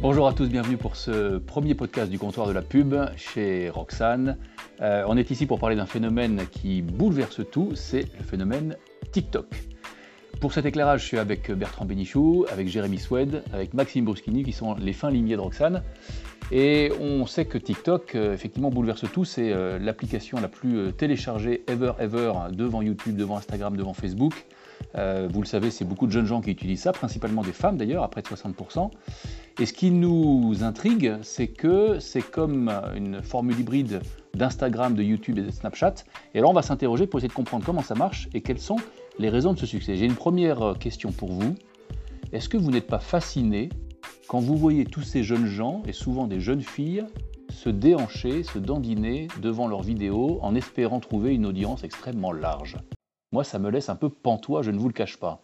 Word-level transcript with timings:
Bonjour 0.00 0.28
à 0.28 0.32
tous, 0.32 0.48
bienvenue 0.48 0.76
pour 0.76 0.94
ce 0.94 1.38
premier 1.38 1.74
podcast 1.74 2.08
du 2.08 2.20
comptoir 2.20 2.46
de 2.46 2.52
la 2.52 2.62
pub 2.62 2.94
chez 3.16 3.68
Roxane. 3.68 4.36
Euh, 4.80 5.02
on 5.08 5.16
est 5.16 5.28
ici 5.32 5.44
pour 5.44 5.58
parler 5.58 5.74
d'un 5.74 5.86
phénomène 5.86 6.46
qui 6.52 6.82
bouleverse 6.82 7.40
tout, 7.50 7.72
c'est 7.74 8.04
le 8.16 8.22
phénomène 8.22 8.76
TikTok. 9.10 9.46
Pour 10.40 10.52
cet 10.52 10.66
éclairage, 10.66 11.00
je 11.02 11.06
suis 11.06 11.18
avec 11.18 11.50
Bertrand 11.50 11.84
Bénichou, 11.84 12.46
avec 12.48 12.68
Jérémy 12.68 12.98
Swed, 12.98 13.42
avec 13.52 13.74
Maxime 13.74 14.04
Bruschini, 14.04 14.44
qui 14.44 14.52
sont 14.52 14.76
les 14.76 14.92
fins 14.92 15.10
limiers 15.10 15.34
de 15.34 15.40
Roxane. 15.40 15.82
Et 16.52 16.92
on 17.00 17.26
sait 17.26 17.46
que 17.46 17.58
TikTok, 17.58 18.14
euh, 18.14 18.32
effectivement, 18.32 18.70
bouleverse 18.70 19.04
tout. 19.12 19.24
C'est 19.24 19.52
euh, 19.52 19.80
l'application 19.80 20.40
la 20.40 20.46
plus 20.46 20.92
téléchargée 20.92 21.64
ever, 21.66 21.94
ever, 21.98 22.32
devant 22.52 22.82
YouTube, 22.82 23.16
devant 23.16 23.36
Instagram, 23.36 23.76
devant 23.76 23.94
Facebook. 23.94 24.46
Vous 24.94 25.40
le 25.40 25.46
savez, 25.46 25.70
c'est 25.70 25.84
beaucoup 25.84 26.06
de 26.06 26.12
jeunes 26.12 26.26
gens 26.26 26.40
qui 26.40 26.50
utilisent 26.50 26.82
ça, 26.82 26.92
principalement 26.92 27.42
des 27.42 27.52
femmes 27.52 27.76
d'ailleurs, 27.76 28.02
à 28.02 28.08
près 28.08 28.22
de 28.22 28.26
60%. 28.26 28.90
Et 29.60 29.66
ce 29.66 29.72
qui 29.72 29.90
nous 29.90 30.62
intrigue, 30.62 31.16
c'est 31.22 31.48
que 31.48 31.98
c'est 31.98 32.22
comme 32.22 32.70
une 32.94 33.22
formule 33.22 33.58
hybride 33.58 34.00
d'Instagram, 34.34 34.94
de 34.94 35.02
YouTube 35.02 35.38
et 35.38 35.42
de 35.42 35.50
Snapchat. 35.50 35.94
Et 36.34 36.38
alors 36.38 36.52
on 36.52 36.54
va 36.54 36.62
s'interroger 36.62 37.06
pour 37.06 37.18
essayer 37.18 37.28
de 37.28 37.34
comprendre 37.34 37.64
comment 37.64 37.82
ça 37.82 37.96
marche 37.96 38.28
et 38.34 38.40
quelles 38.40 38.60
sont 38.60 38.76
les 39.18 39.28
raisons 39.28 39.52
de 39.52 39.58
ce 39.58 39.66
succès. 39.66 39.96
J'ai 39.96 40.04
une 40.04 40.14
première 40.14 40.74
question 40.78 41.10
pour 41.10 41.32
vous. 41.32 41.56
Est-ce 42.32 42.48
que 42.48 42.56
vous 42.56 42.70
n'êtes 42.70 42.86
pas 42.86 43.00
fasciné 43.00 43.70
quand 44.28 44.38
vous 44.38 44.56
voyez 44.56 44.84
tous 44.84 45.02
ces 45.02 45.22
jeunes 45.22 45.46
gens, 45.46 45.82
et 45.86 45.92
souvent 45.92 46.26
des 46.26 46.38
jeunes 46.38 46.60
filles, 46.60 47.04
se 47.50 47.70
déhancher, 47.70 48.42
se 48.44 48.58
dandiner 48.58 49.26
devant 49.40 49.66
leurs 49.66 49.82
vidéos 49.82 50.38
en 50.42 50.54
espérant 50.54 51.00
trouver 51.00 51.34
une 51.34 51.46
audience 51.46 51.82
extrêmement 51.82 52.30
large? 52.30 52.76
Moi, 53.32 53.44
ça 53.44 53.58
me 53.58 53.70
laisse 53.70 53.88
un 53.88 53.96
peu 53.96 54.08
pantois, 54.08 54.62
je 54.62 54.70
ne 54.70 54.78
vous 54.78 54.88
le 54.88 54.94
cache 54.94 55.18
pas. 55.18 55.42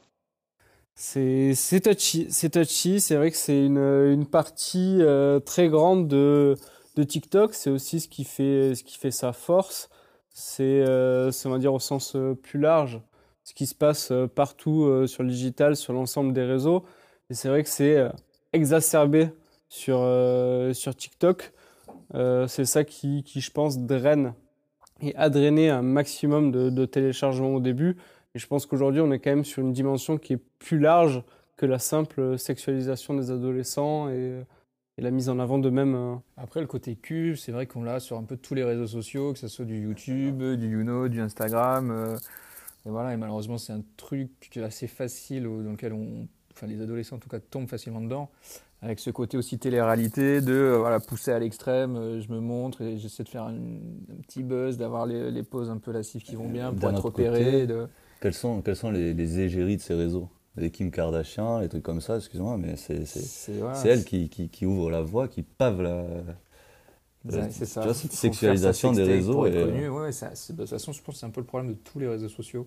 C'est 0.95 1.55
touchy, 1.83 2.29
c'est 2.31 2.51
touchy. 2.51 3.01
C'est 3.01 3.17
vrai 3.17 3.31
que 3.31 3.37
c'est 3.37 3.65
une, 3.67 4.27
partie 4.27 4.99
euh, 5.01 5.41
très 5.41 5.69
grande 5.69 6.09
de, 6.09 6.57
TikTok. 6.97 7.55
C'est 7.55 7.71
aussi 7.71 8.01
ce 8.01 8.09
qui 8.09 8.25
fait 8.25 9.11
sa 9.11 9.33
force. 9.33 9.89
C'est 10.35 10.83
euh, 10.89 11.31
on 11.45 11.51
va 11.51 11.59
dire 11.59 11.73
au 11.73 11.79
sens 11.79 12.17
euh, 12.17 12.35
plus 12.35 12.59
large 12.59 13.01
ce 13.45 13.55
qui 13.55 13.67
se 13.67 13.75
passe 13.75 14.11
euh, 14.11 14.27
partout 14.27 15.07
sur 15.07 15.23
le 15.23 15.29
digital, 15.29 15.77
sur 15.77 15.93
l'ensemble 15.93 16.33
des 16.33 16.43
réseaux. 16.43 16.85
Et 17.31 17.35
c'est 17.35 17.49
vrai 17.49 17.63
que 17.63 17.69
c'est 17.69 18.09
exacerbé 18.53 19.31
sur 19.69 20.01
TikTok. 20.97 21.53
c'est 22.13 22.65
ça 22.65 22.85
qui 22.85 23.25
je 23.35 23.51
pense 23.51 23.79
draine 23.79 24.35
et 25.05 25.17
a 25.17 25.31
drainé 25.31 25.71
un 25.71 25.83
maximum 25.83 26.51
de, 26.51 26.71
de 26.71 26.85
téléchargements 26.85 27.55
au 27.55 27.61
début 27.61 27.97
et 28.35 28.39
je 28.39 28.47
pense 28.47 28.67
qu'aujourd'hui, 28.67 29.01
on 29.01 29.13
est 29.13 29.21
quand 29.21 29.31
même 29.31 29.45
sur 29.45 29.63
une 29.63 29.73
dimension 29.73 30.19
qui 30.19 30.33
est 30.33 30.43
plus 30.59 30.79
large 30.79 31.23
que 31.57 31.67
la 31.67 31.79
simple 31.79 32.37
sexualisation 32.37 33.15
des 33.15 33.31
adolescents 33.31 34.09
et, 34.09 34.45
la 34.99 35.11
mise 35.11 35.29
en 35.29 35.41
avant 35.41 35.59
de 35.59 35.71
même. 35.71 35.95
Euh, 35.95 36.15
Après, 36.37 36.61
le 36.61 36.69
côté 36.69 36.95
cul, 36.95 37.37
c'est 37.37 37.51
vrai 37.51 37.67
qu'on 37.67 37.83
l'a 37.83 37.99
sur 37.99 38.17
un 38.17 38.23
peu 38.23 38.37
tous 38.37 38.55
les 38.55 38.63
réseaux 38.63 38.87
sociaux, 38.87 39.33
que 39.33 39.41
ce 39.41 39.49
soit 39.49 39.65
du 39.65 39.81
YouTube, 39.81 40.41
du 40.57 40.69
YouNo, 40.69 41.09
du 41.09 41.21
Instagram. 41.21 41.91
Euh, 41.91 42.17
et 42.87 42.91
voilà, 42.91 43.13
et 43.13 43.17
malheureusement, 43.17 43.59
c'est 43.59 43.73
un 43.73 43.83
truc 43.97 44.31
assez 44.57 44.87
facile 44.87 45.45
dans 45.45 45.73
lequel 45.73 45.93
on, 45.93 46.29
enfin, 46.53 46.69
les 46.69 46.81
adolescents 46.81 47.17
en 47.17 47.19
tout 47.19 47.29
cas 47.29 47.41
tombent 47.41 47.69
facilement 47.69 48.01
dedans 48.01 48.31
avec 48.85 49.01
ce 49.01 49.11
côté 49.11 49.39
aussi 49.39 49.59
télé-réalité 49.59 50.43
de 50.43 50.53
euh, 50.53 50.79
voilà, 50.79 51.01
pousser 51.01 51.33
à 51.33 51.39
l'extrême, 51.39 52.21
je 52.21 52.31
me 52.31 52.39
montre 52.39 52.83
et 52.83 52.99
j'essaie 52.99 53.25
de 53.25 53.29
faire 53.31 53.45
un, 53.45 53.57
petit 54.27 54.43
buzz, 54.43 54.77
d'avoir 54.77 55.07
les, 55.07 55.31
les, 55.31 55.43
poses 55.43 55.71
un 55.71 55.79
peu 55.79 55.91
lascives 55.91 56.23
qui 56.23 56.37
vont 56.37 56.49
bien 56.49 56.73
pour 56.73 56.91
être 56.91 57.05
repéré. 57.05 57.67
De... 57.67 57.89
Quels 58.21 58.35
sont, 58.35 58.61
quels 58.61 58.77
sont 58.77 58.91
les, 58.91 59.15
les 59.15 59.41
égéries 59.41 59.79
de 59.79 59.83
ces 59.83 59.95
réseaux? 59.95 60.29
Les 60.57 60.71
Kim 60.71 60.91
Kardashian, 60.91 61.61
les 61.61 61.69
trucs 61.69 61.83
comme 61.83 62.01
ça, 62.01 62.17
excuse-moi, 62.17 62.59
mais 62.59 62.77
c'est 62.77 63.07
c'est 63.07 63.89
elle 63.89 64.05
qui, 64.05 64.29
qui, 64.29 64.49
qui, 64.49 64.67
ouvre 64.67 64.91
la 64.91 65.03
voie, 65.03 65.27
qui 65.29 65.43
pave 65.43 65.83
la. 65.83 66.05
C'est 67.29 67.65
ça. 67.65 67.81
Tu 67.81 67.87
vois, 67.87 67.95
cette 67.95 68.13
sexualisation 68.13 68.93
des 68.93 69.03
réseaux. 69.03 69.47
Et... 69.47 69.53
Connu, 69.53 69.89
ouais, 69.89 70.11
de 70.11 70.57
toute 70.57 70.69
façon, 70.69 70.93
je 70.93 71.03
pense 71.03 71.15
que 71.15 71.21
c'est 71.21 71.27
un 71.27 71.31
peu 71.31 71.41
le 71.41 71.47
problème 71.47 71.73
de 71.73 71.79
tous 71.79 71.99
les 71.99 72.07
réseaux 72.07 72.29
sociaux. 72.29 72.67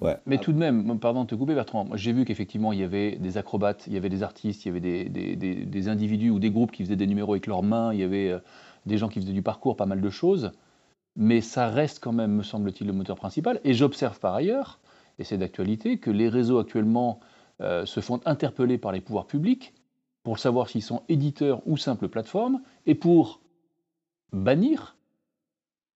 Ouais. 0.00 0.16
Mais 0.26 0.38
tout 0.38 0.52
de 0.52 0.58
même, 0.58 0.98
pardon 0.98 1.24
de 1.24 1.28
te 1.28 1.34
couper 1.34 1.54
Bertrand, 1.54 1.88
j'ai 1.94 2.12
vu 2.12 2.24
qu'effectivement 2.24 2.72
il 2.72 2.78
y 2.78 2.84
avait 2.84 3.16
des 3.16 3.36
acrobates, 3.36 3.84
il 3.86 3.92
y 3.92 3.96
avait 3.98 4.08
des 4.08 4.22
artistes, 4.22 4.64
il 4.64 4.68
y 4.68 4.70
avait 4.70 4.80
des, 4.80 5.04
des, 5.10 5.36
des, 5.36 5.54
des, 5.66 5.88
individus 5.88 6.30
ou 6.30 6.38
des 6.38 6.50
groupes 6.50 6.70
qui 6.70 6.84
faisaient 6.84 6.96
des 6.96 7.06
numéros 7.06 7.32
avec 7.32 7.46
leurs 7.46 7.62
mains, 7.62 7.92
il 7.92 8.00
y 8.00 8.02
avait 8.02 8.30
euh, 8.30 8.38
des 8.86 8.96
gens 8.96 9.08
qui 9.08 9.20
faisaient 9.20 9.34
du 9.34 9.42
parcours, 9.42 9.76
pas 9.76 9.84
mal 9.84 10.00
de 10.00 10.08
choses 10.08 10.52
mais 11.16 11.40
ça 11.40 11.68
reste 11.68 12.00
quand 12.00 12.12
même, 12.12 12.32
me 12.32 12.42
semble-t-il, 12.42 12.86
le 12.86 12.92
moteur 12.92 13.16
principal. 13.16 13.60
Et 13.64 13.74
j'observe 13.74 14.18
par 14.20 14.34
ailleurs, 14.34 14.78
et 15.18 15.24
c'est 15.24 15.38
d'actualité, 15.38 15.98
que 15.98 16.10
les 16.10 16.28
réseaux 16.28 16.58
actuellement 16.58 17.20
euh, 17.60 17.84
se 17.86 18.00
font 18.00 18.20
interpeller 18.24 18.78
par 18.78 18.92
les 18.92 19.00
pouvoirs 19.00 19.26
publics 19.26 19.74
pour 20.22 20.38
savoir 20.38 20.68
s'ils 20.68 20.82
sont 20.82 21.02
éditeurs 21.08 21.62
ou 21.66 21.76
simples 21.76 22.08
plateformes, 22.08 22.60
et 22.86 22.94
pour 22.94 23.40
bannir 24.32 24.96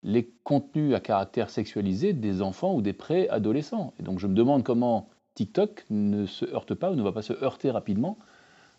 les 0.02 0.30
contenus 0.44 0.94
à 0.94 1.00
caractère 1.00 1.50
sexualisé 1.50 2.12
des 2.12 2.42
enfants 2.42 2.74
ou 2.74 2.82
des 2.82 2.92
préadolescents. 2.92 3.94
Et 3.98 4.02
donc 4.02 4.18
je 4.18 4.26
me 4.26 4.34
demande 4.34 4.62
comment 4.62 5.08
TikTok 5.34 5.84
ne 5.90 6.26
se 6.26 6.44
heurte 6.44 6.74
pas 6.74 6.92
ou 6.92 6.94
ne 6.94 7.02
va 7.02 7.12
pas 7.12 7.22
se 7.22 7.32
heurter 7.32 7.70
rapidement 7.70 8.18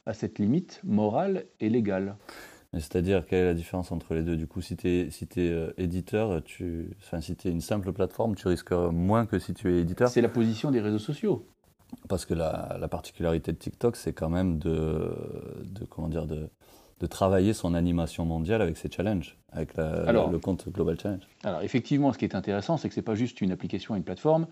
à 0.06 0.14
cette 0.14 0.38
limite 0.38 0.82
morale 0.84 1.46
et 1.60 1.70
légale. 1.70 2.16
C'est-à-dire, 2.74 3.26
quelle 3.26 3.40
est 3.40 3.46
la 3.46 3.54
différence 3.54 3.92
entre 3.92 4.14
les 4.14 4.22
deux? 4.22 4.36
Du 4.36 4.48
coup, 4.48 4.62
si 4.62 4.76
tu 4.76 4.90
es, 4.90 5.10
si 5.10 5.24
es 5.38 5.50
euh, 5.50 5.74
éditeur, 5.78 6.44
tu, 6.44 6.92
enfin, 7.00 7.22
si 7.22 7.36
tu 7.36 7.48
es 7.48 7.52
une 7.52 7.62
simple 7.62 7.94
plateforme, 7.94 8.36
tu 8.36 8.50
risques 8.50 8.74
moins 8.74 9.26
que 9.26 9.40
si 9.40 9.54
tu 9.54 9.74
es 9.74 9.80
éditeur. 9.82 10.10
C'est 10.10 10.22
la 10.22 10.30
position 10.30 10.72
des 10.72 10.82
réseaux 10.82 11.00
sociaux. 11.00 11.48
Parce 12.10 12.26
que 12.26 12.34
la, 12.34 12.76
la 12.80 12.88
particularité 12.90 13.54
de 13.54 13.58
TikTok, 13.58 13.96
c'est 13.96 14.12
quand 14.12 14.30
même 14.30 14.60
de, 14.60 15.16
de, 15.64 15.86
comment 15.86 16.10
dire, 16.10 16.28
de, 16.28 16.50
de 17.00 17.08
travailler 17.08 17.54
son 17.54 17.74
animation 17.74 18.26
mondiale 18.26 18.62
avec 18.62 18.78
ses 18.78 18.90
challenges, 18.90 19.38
avec 19.52 19.76
le 19.78 20.38
compte 20.38 20.70
Global 20.70 20.98
Challenge. 21.00 21.24
Alors, 21.44 21.62
effectivement, 21.62 22.14
ce 22.14 22.18
qui 22.18 22.26
est 22.26 22.36
intéressant, 22.36 22.78
c'est 22.78 22.88
que 22.88 22.94
ce 22.96 23.00
n'est 23.00 23.06
pas 23.06 23.16
juste 23.16 23.42
une 23.42 23.52
application, 23.52 23.96
une 23.96 24.04
plateforme. 24.04 24.48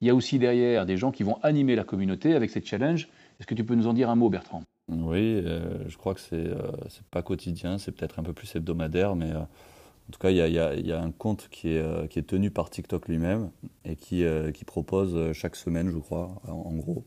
Il 0.00 0.06
y 0.06 0.10
a 0.10 0.14
aussi 0.14 0.38
derrière 0.38 0.86
des 0.86 0.96
gens 0.96 1.10
qui 1.10 1.22
vont 1.22 1.38
animer 1.42 1.74
la 1.74 1.84
communauté 1.84 2.34
avec 2.34 2.50
ces 2.50 2.62
challenges. 2.62 3.08
Est-ce 3.40 3.46
que 3.46 3.54
tu 3.54 3.64
peux 3.64 3.74
nous 3.74 3.86
en 3.86 3.94
dire 3.94 4.10
un 4.10 4.16
mot, 4.16 4.28
Bertrand? 4.28 4.62
Oui, 4.88 5.42
euh, 5.44 5.88
je 5.88 5.96
crois 5.96 6.14
que 6.14 6.20
c'est 6.20 6.36
n'est 6.36 6.50
euh, 6.50 6.72
pas 7.10 7.22
quotidien, 7.22 7.78
c'est 7.78 7.92
peut-être 7.92 8.18
un 8.18 8.22
peu 8.22 8.32
plus 8.32 8.54
hebdomadaire, 8.56 9.16
mais 9.16 9.32
euh, 9.32 9.40
en 9.40 10.12
tout 10.12 10.18
cas, 10.18 10.30
il 10.30 10.36
y 10.36 10.40
a, 10.40 10.74
y 10.74 10.92
a, 10.92 11.00
un 11.00 11.10
compte 11.10 11.48
qui 11.50 11.74
est, 11.74 12.08
qui 12.08 12.18
est 12.18 12.22
tenu 12.22 12.50
par 12.50 12.70
TikTok 12.70 13.08
lui-même 13.08 13.50
et 13.84 13.94
qui, 13.94 14.24
qui 14.54 14.64
propose 14.64 15.34
chaque 15.34 15.54
semaine, 15.54 15.90
je 15.90 15.98
crois, 15.98 16.30
en, 16.48 16.72
gros, 16.76 17.04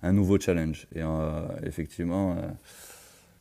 un 0.00 0.12
nouveau 0.12 0.38
challenge. 0.38 0.86
Et 0.94 1.00
effectivement, 1.64 2.36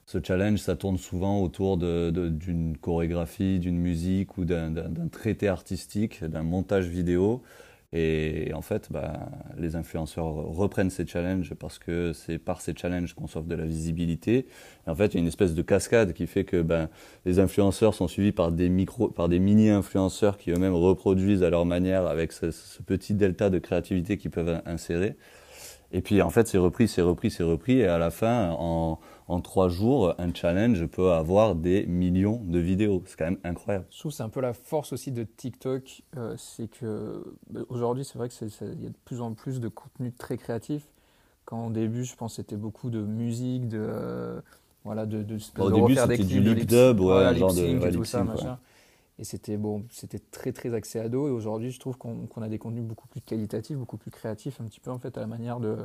ce 0.06 0.20
challenge, 0.24 0.60
ça 0.60 0.76
tourne 0.76 0.98
souvent 0.98 1.42
autour 1.42 1.78
d'une 1.78 2.78
chorégraphie, 2.78 3.60
d'une 3.60 3.78
musique 3.78 4.38
ou 4.38 4.46
d'un 4.46 4.74
traité 5.12 5.48
artistique, 5.48 6.24
d'un 6.24 6.44
montage 6.44 6.88
vidéo. 6.88 7.42
Et 7.98 8.52
en 8.54 8.62
fait, 8.62 8.92
bah, 8.92 9.30
les 9.58 9.76
influenceurs 9.76 10.26
reprennent 10.26 10.90
ces 10.90 11.08
challenges 11.08 11.54
parce 11.54 11.80
que 11.80 12.12
c'est 12.14 12.38
par 12.38 12.60
ces 12.60 12.74
challenges 12.76 13.14
qu'on 13.14 13.28
s'offre 13.28 13.48
de 13.48 13.56
la 13.56 13.66
visibilité. 13.66 14.48
Et 14.86 14.90
en 14.90 14.96
fait, 14.96 15.14
il 15.14 15.14
y 15.14 15.18
a 15.18 15.22
une 15.22 15.28
espèce 15.28 15.54
de 15.54 15.62
cascade 15.62 16.14
qui 16.14 16.28
fait 16.28 16.44
que 16.44 16.62
ben, 16.62 16.90
les 17.26 17.40
influenceurs 17.40 17.94
sont 17.94 18.10
suivis 18.10 18.34
par 18.34 18.52
des, 18.52 18.70
des 18.70 19.40
mini-influenceurs 19.40 20.38
qui 20.38 20.52
eux-mêmes 20.52 20.74
reproduisent 20.74 21.44
à 21.44 21.50
leur 21.50 21.66
manière 21.66 22.06
avec 22.06 22.34
ce, 22.34 22.52
ce 22.52 22.84
petit 22.84 23.14
delta 23.14 23.50
de 23.50 23.60
créativité 23.60 24.18
qu'ils 24.18 24.32
peuvent 24.32 24.62
insérer. 24.66 25.16
Et 25.92 26.02
puis 26.02 26.22
en 26.22 26.30
fait, 26.30 26.48
c'est 26.48 26.58
repris, 26.58 26.90
c'est 26.90 27.02
repris, 27.02 27.32
c'est 27.32 27.44
repris. 27.44 27.80
Et 27.80 27.88
à 27.88 27.98
la 27.98 28.12
fin, 28.12 28.52
en, 28.60 29.00
en 29.28 29.42
trois 29.42 29.70
jours, 29.70 30.14
un 30.20 30.34
challenge 30.34 30.86
peut 30.86 31.12
avoir 31.12 31.56
des 31.56 31.86
millions 31.88 32.42
de 32.44 32.60
vidéos. 32.60 33.02
C'est 33.06 33.18
quand 33.18 33.26
même 33.26 33.40
incroyable. 33.44 33.86
Je 33.90 34.00
trouve 34.00 34.12
que 34.12 34.18
c'est 34.18 34.24
un 34.24 34.30
peu 34.30 34.42
la 34.42 34.54
force 34.54 34.94
aussi 34.94 35.12
de 35.12 35.24
TikTok. 35.24 36.04
Euh, 36.16 36.36
c'est 36.38 36.68
que 36.68 37.24
bah, 37.50 37.62
aujourd'hui, 37.70 38.06
c'est 38.06 38.18
vrai 38.20 38.30
qu'il 38.30 38.48
y 38.48 38.86
a 38.86 38.90
de 38.90 38.96
plus 39.04 39.22
en 39.22 39.34
plus 39.34 39.60
de 39.60 39.68
contenu 39.68 40.12
très 40.12 40.38
créatif. 40.38 40.84
Quand 41.46 41.68
au 41.68 41.72
début, 41.72 42.04
je 42.04 42.16
pense 42.16 42.34
que 42.34 42.36
c'était 42.38 42.56
beaucoup 42.56 42.90
de 42.90 43.02
musique, 43.02 43.68
de. 43.68 43.80
Euh, 43.82 44.42
voilà, 44.84 45.08
de, 45.08 45.24
de, 45.24 45.40
au 45.58 45.72
début, 45.72 45.96
c'était 45.96 46.24
du 46.24 46.40
lip 46.42 46.68
dub, 46.68 47.00
ouais, 47.00 47.36
genre 47.36 47.54
de 47.54 47.92
tout 47.92 48.06
ça, 48.06 48.24
machin. 48.24 48.60
Et 49.18 49.24
c'était 49.24 49.58
bon, 49.58 49.86
c'était 49.90 50.20
très 50.20 50.52
très 50.52 50.74
axé 50.76 51.00
ado. 51.00 51.28
Et 51.28 51.32
aujourd'hui, 51.32 51.72
je 51.72 51.80
trouve 51.80 51.98
qu'on 51.98 52.42
a 52.42 52.50
des 52.50 52.60
contenus 52.60 52.84
beaucoup 52.84 53.08
plus 53.08 53.22
qualitatifs, 53.22 53.78
beaucoup 53.78 53.98
plus 53.98 54.12
créatifs, 54.12 54.62
un 54.62 54.66
petit 54.66 54.80
peu 54.80 54.92
en 54.92 55.00
fait 55.00 55.18
à 55.18 55.22
la 55.22 55.28
manière 55.28 55.60
de, 55.60 55.78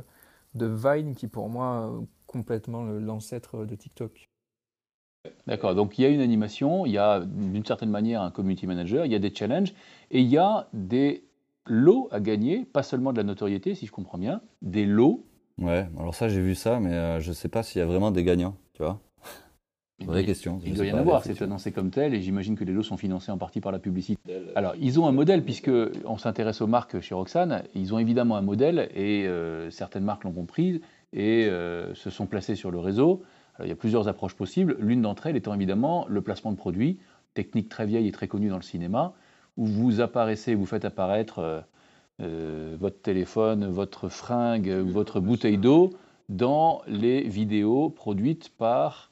de 0.53 0.65
Vine, 0.65 1.15
qui 1.15 1.27
pour 1.27 1.49
moi 1.49 2.01
complètement 2.27 2.83
l'ancêtre 2.83 3.65
de 3.65 3.75
TikTok. 3.75 4.29
D'accord, 5.45 5.75
donc 5.75 5.99
il 5.99 6.01
y 6.01 6.05
a 6.05 6.09
une 6.09 6.21
animation, 6.21 6.85
il 6.85 6.93
y 6.93 6.97
a 6.97 7.19
d'une 7.19 7.65
certaine 7.65 7.89
manière 7.89 8.21
un 8.21 8.31
community 8.31 8.65
manager, 8.65 9.05
il 9.05 9.11
y 9.11 9.15
a 9.15 9.19
des 9.19 9.33
challenges 9.33 9.73
et 10.09 10.19
il 10.19 10.27
y 10.27 10.37
a 10.37 10.67
des 10.73 11.25
lots 11.65 12.07
à 12.11 12.19
gagner, 12.19 12.65
pas 12.65 12.83
seulement 12.83 13.11
de 13.11 13.17
la 13.17 13.23
notoriété, 13.23 13.75
si 13.75 13.85
je 13.85 13.91
comprends 13.91 14.17
bien, 14.17 14.41
des 14.61 14.85
lots. 14.85 15.25
Ouais, 15.59 15.87
alors 15.99 16.15
ça 16.15 16.27
j'ai 16.27 16.41
vu 16.41 16.55
ça, 16.55 16.79
mais 16.79 16.93
euh, 16.93 17.19
je 17.19 17.29
ne 17.29 17.33
sais 17.35 17.49
pas 17.49 17.61
s'il 17.61 17.79
y 17.79 17.83
a 17.83 17.85
vraiment 17.85 18.09
des 18.09 18.23
gagnants, 18.23 18.55
tu 18.73 18.81
vois. 18.81 18.99
Vraie 20.05 20.25
question. 20.25 20.59
Il 20.65 20.73
doit 20.73 20.85
y 20.85 20.91
en 20.91 20.97
avoir, 20.97 21.23
c'est 21.23 21.41
annoncé 21.41 21.71
comme 21.71 21.89
tel, 21.89 22.13
et 22.13 22.21
j'imagine 22.21 22.55
que 22.55 22.63
les 22.63 22.73
lots 22.73 22.83
sont 22.83 22.97
financés 22.97 23.31
en 23.31 23.37
partie 23.37 23.61
par 23.61 23.71
la 23.71 23.79
publicité. 23.79 24.21
Alors, 24.55 24.73
ils 24.79 24.99
ont 24.99 25.07
un 25.07 25.11
modèle, 25.11 25.43
puisque 25.43 25.71
on 26.05 26.17
s'intéresse 26.17 26.61
aux 26.61 26.67
marques 26.67 26.99
chez 27.01 27.15
Roxane, 27.15 27.63
ils 27.75 27.93
ont 27.93 27.99
évidemment 27.99 28.35
un 28.35 28.41
modèle, 28.41 28.89
et 28.95 29.27
euh, 29.27 29.69
certaines 29.69 30.03
marques 30.03 30.23
l'ont 30.23 30.31
compris, 30.31 30.81
et 31.13 31.45
euh, 31.45 31.93
se 31.95 32.09
sont 32.09 32.25
placées 32.25 32.55
sur 32.55 32.71
le 32.71 32.79
réseau 32.79 33.23
il 33.63 33.69
y 33.69 33.71
a 33.71 33.75
plusieurs 33.75 34.07
approches 34.07 34.35
possibles. 34.35 34.75
L'une 34.79 35.01
d'entre 35.01 35.27
elles 35.27 35.35
étant 35.35 35.53
évidemment 35.53 36.05
le 36.07 36.21
placement 36.21 36.51
de 36.51 36.57
produits, 36.57 36.99
technique 37.33 37.69
très 37.69 37.85
vieille 37.85 38.07
et 38.07 38.11
très 38.11 38.27
connue 38.27 38.49
dans 38.49 38.57
le 38.57 38.61
cinéma, 38.61 39.13
où 39.57 39.65
vous 39.65 40.01
apparaissez, 40.01 40.55
vous 40.55 40.65
faites 40.65 40.85
apparaître 40.85 41.39
euh, 41.39 41.61
euh, 42.21 42.75
votre 42.79 43.01
téléphone, 43.01 43.67
votre 43.67 44.09
fringue, 44.09 44.69
votre 44.69 45.19
bouteille 45.19 45.57
d'eau 45.57 45.91
dans 46.29 46.81
les 46.87 47.21
vidéos 47.21 47.89
produites 47.89 48.49
par 48.57 49.10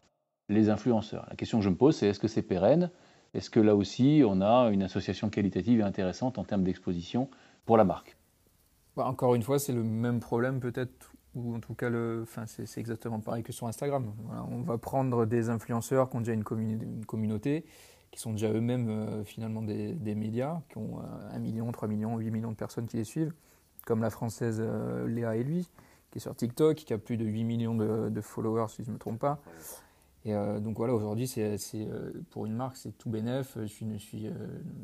les 0.49 0.69
influenceurs. 0.69 1.25
La 1.29 1.35
question 1.35 1.59
que 1.59 1.63
je 1.63 1.69
me 1.69 1.75
pose, 1.75 1.95
c'est 1.95 2.07
est-ce 2.07 2.19
que 2.19 2.27
c'est 2.27 2.41
pérenne? 2.41 2.89
Est-ce 3.33 3.49
que 3.49 3.59
là 3.59 3.75
aussi, 3.75 4.23
on 4.25 4.41
a 4.41 4.69
une 4.71 4.81
association 4.81 5.29
qualitative 5.29 5.79
et 5.79 5.83
intéressante 5.83 6.37
en 6.37 6.43
termes 6.43 6.63
d'exposition 6.63 7.29
pour 7.65 7.77
la 7.77 7.83
marque? 7.83 8.17
Bah, 8.97 9.05
Encore 9.05 9.35
une 9.35 9.43
fois, 9.43 9.59
c'est 9.59 9.73
le 9.73 9.83
même 9.83 10.19
problème 10.19 10.59
peut-être, 10.59 11.13
ou 11.35 11.55
en 11.55 11.59
tout 11.59 11.75
cas, 11.75 11.89
le, 11.89 12.25
c'est 12.47 12.79
exactement 12.79 13.19
pareil 13.19 13.43
que 13.43 13.53
sur 13.53 13.67
Instagram. 13.67 14.11
on 14.51 14.61
va 14.61 14.77
prendre 14.77 15.25
des 15.25 15.49
influenceurs 15.49 16.09
qui 16.09 16.17
ont 16.17 16.21
déjà 16.21 16.33
une, 16.33 16.43
une 16.81 17.05
communauté, 17.05 17.65
qui 18.11 18.19
sont 18.19 18.31
déjà 18.31 18.51
eux-mêmes 18.51 18.89
euh, 18.89 19.23
finalement 19.23 19.61
des, 19.61 20.15
médias, 20.15 20.61
qui 20.69 20.77
ont 20.77 20.99
1 21.31 21.35
euh, 21.35 21.39
million, 21.39 21.71
3 21.71 21.87
millions, 21.87 22.17
8 22.17 22.31
millions 22.31 22.51
de 22.51 22.55
personnes 22.55 22.87
qui 22.87 22.97
les 22.97 23.03
suivent, 23.03 23.33
comme 23.85 24.01
la 24.01 24.09
française 24.09 24.57
euh, 24.59 25.07
Léa 25.07 25.35
et 25.35 25.43
lui, 25.43 25.69
qui 26.11 26.17
est 26.17 26.21
sur 26.21 26.35
TikTok, 26.35 26.77
qui 26.77 26.93
a 26.93 26.97
plus 26.97 27.17
de 27.17 27.25
8 27.25 27.43
millions 27.43 27.75
de, 27.75 28.21
followers, 28.21 28.69
si 28.69 28.83
je 28.83 28.89
ne 28.89 28.95
me 28.95 28.99
trompe 28.99 29.19
pas. 29.19 29.39
Et 30.25 30.33
donc 30.33 30.77
voilà, 30.77 30.93
aujourd'hui, 30.93 31.27
c'est, 31.27 31.57
pour 32.29 32.45
une 32.45 32.55
marque, 32.55 32.75
c'est 32.77 32.97
tout 32.97 33.09
bénef. 33.09 33.57
Je 33.61 33.65
suis, 33.65 33.85
je 33.93 33.97
suis 33.97 34.27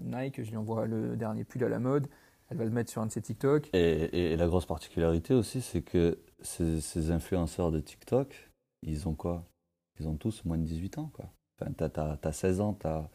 Nike, 0.04 0.42
je 0.42 0.50
lui 0.50 0.58
envoie 0.58 0.88
le 0.88 1.18
dernier 1.18 1.44
pull 1.44 1.64
à 1.64 1.70
la 1.70 1.80
mode, 1.80 2.08
elle 2.50 2.58
va 2.58 2.66
le 2.66 2.72
mettre 2.72 2.92
sur 2.92 3.02
un 3.02 3.08
de 3.08 3.12
ses 3.12 3.22
TikTok. 3.22 3.70
Et, 3.74 4.36
la 4.36 4.48
grosse 4.48 4.66
particularité 4.66 5.34
aussi, 5.34 5.62
c'est 5.62 5.82
que 5.82 6.20
ces, 6.42 7.12
influenceurs 7.12 7.72
de 7.72 7.80
TikTok, 7.80 8.52
ils 8.84 9.08
ont 9.08 9.16
quoi? 9.16 9.46
Ils 10.00 10.08
ont 10.08 10.16
tous 10.16 10.44
moins 10.46 10.58
de 10.58 10.64
18 10.64 10.98
ans, 11.00 11.10
quoi. 11.14 11.34
Enfin, 11.60 11.72
tu 11.74 11.84
as, 12.28 12.32
16 12.32 12.62
ans, 12.62 12.74
tu 12.74 12.88
as, 12.88 13.10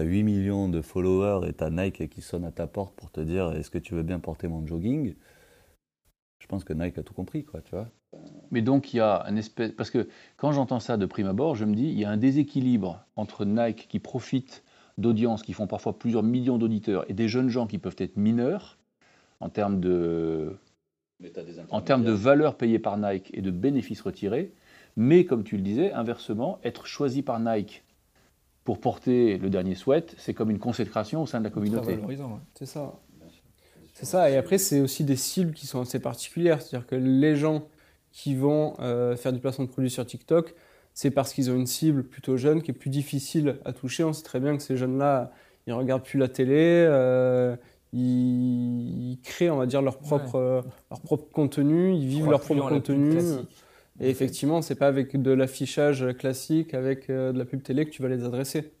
8 0.00 0.22
millions 0.22 0.68
de 0.68 0.82
followers 0.82 1.48
et 1.48 1.54
tu 1.54 1.64
as 1.64 1.70
Nike 1.70 2.08
qui 2.08 2.20
sonne 2.20 2.44
à 2.44 2.52
ta 2.52 2.66
porte 2.66 2.94
pour 2.96 3.10
te 3.10 3.20
dire 3.20 3.52
est-ce 3.52 3.70
que 3.70 3.78
tu 3.78 3.94
veux 3.94 4.02
bien 4.02 4.20
porter 4.20 4.46
mon 4.46 4.66
jogging? 4.66 5.14
Je 6.38 6.46
pense 6.46 6.64
que 6.64 6.74
Nike 6.74 6.98
a 6.98 7.02
tout 7.02 7.14
compris, 7.14 7.44
quoi, 7.44 7.60
tu 7.62 7.74
vois. 7.74 7.88
Mais 8.50 8.62
donc 8.62 8.92
il 8.92 8.98
y 8.98 9.00
a 9.00 9.24
un 9.26 9.36
espèce. 9.36 9.72
Parce 9.72 9.90
que 9.90 10.08
quand 10.36 10.52
j'entends 10.52 10.80
ça 10.80 10.96
de 10.96 11.06
prime 11.06 11.26
abord, 11.26 11.54
je 11.54 11.64
me 11.64 11.74
dis 11.74 11.84
il 11.84 11.98
y 11.98 12.04
a 12.04 12.10
un 12.10 12.16
déséquilibre 12.16 13.04
entre 13.16 13.44
Nike 13.44 13.86
qui 13.88 13.98
profite 13.98 14.62
d'audiences 14.98 15.42
qui 15.42 15.52
font 15.52 15.66
parfois 15.66 15.98
plusieurs 15.98 16.22
millions 16.22 16.58
d'auditeurs 16.58 17.04
et 17.10 17.14
des 17.14 17.28
jeunes 17.28 17.48
gens 17.48 17.66
qui 17.66 17.78
peuvent 17.78 17.96
être 17.98 18.16
mineurs 18.16 18.78
en 19.40 19.50
termes 19.50 19.80
de, 19.80 20.56
en 21.70 21.80
termes 21.80 22.04
de 22.04 22.12
valeur 22.12 22.56
payée 22.56 22.78
par 22.78 22.96
Nike 22.96 23.30
et 23.34 23.42
de 23.42 23.50
bénéfices 23.50 24.00
retirés. 24.00 24.52
Mais 24.96 25.26
comme 25.26 25.44
tu 25.44 25.56
le 25.56 25.62
disais, 25.62 25.92
inversement, 25.92 26.58
être 26.64 26.86
choisi 26.86 27.22
par 27.22 27.38
Nike 27.38 27.84
pour 28.64 28.80
porter 28.80 29.36
le 29.36 29.50
dernier 29.50 29.74
sweat, 29.74 30.14
c'est 30.18 30.32
comme 30.32 30.50
une 30.50 30.58
consécration 30.58 31.22
au 31.22 31.26
sein 31.26 31.38
de 31.38 31.44
la 31.44 31.50
communauté. 31.50 31.98
C'est 32.54 32.66
ça. 32.66 32.94
C'est 33.92 34.06
ça. 34.06 34.30
Et 34.30 34.36
après, 34.36 34.58
c'est 34.58 34.80
aussi 34.80 35.04
des 35.04 35.16
cibles 35.16 35.52
qui 35.52 35.66
sont 35.66 35.80
assez 35.80 36.00
particulières. 36.00 36.60
C'est-à-dire 36.60 36.86
que 36.86 36.96
les 36.96 37.36
gens 37.36 37.66
qui 38.16 38.34
vont 38.34 38.72
euh, 38.80 39.14
faire 39.14 39.30
du 39.30 39.40
placement 39.40 39.66
de 39.66 39.70
produits 39.70 39.90
sur 39.90 40.06
TikTok, 40.06 40.54
c'est 40.94 41.10
parce 41.10 41.34
qu'ils 41.34 41.50
ont 41.50 41.54
une 41.54 41.66
cible 41.66 42.02
plutôt 42.02 42.38
jeune 42.38 42.62
qui 42.62 42.70
est 42.70 42.74
plus 42.74 42.88
difficile 42.88 43.58
à 43.66 43.74
toucher. 43.74 44.04
On 44.04 44.14
sait 44.14 44.22
très 44.22 44.40
bien 44.40 44.56
que 44.56 44.62
ces 44.62 44.78
jeunes-là, 44.78 45.32
ils 45.66 45.74
regardent 45.74 46.02
plus 46.02 46.18
la 46.18 46.28
télé, 46.28 46.86
euh, 46.88 47.56
ils, 47.92 49.18
créent, 49.22 49.50
on 49.50 49.58
va 49.58 49.66
dire, 49.66 49.82
leur 49.82 49.98
propre, 49.98 50.36
euh, 50.36 50.62
leur 50.90 51.02
propre 51.02 51.30
contenu, 51.30 51.92
ils 51.92 52.06
vivent 52.06 52.30
leur 52.30 52.40
propre 52.40 52.70
contenu. 52.70 53.18
Et 54.00 54.08
effectivement, 54.08 54.62
c'est 54.62 54.76
pas 54.76 54.88
avec 54.88 55.20
de 55.20 55.30
l'affichage 55.32 56.06
classique, 56.16 56.72
avec 56.72 57.08
de 57.08 57.36
la 57.36 57.44
pub 57.44 57.62
télé 57.62 57.84
que 57.84 57.90
tu 57.90 58.00
vas 58.00 58.08
les 58.08 58.24
adresser. 58.24 58.72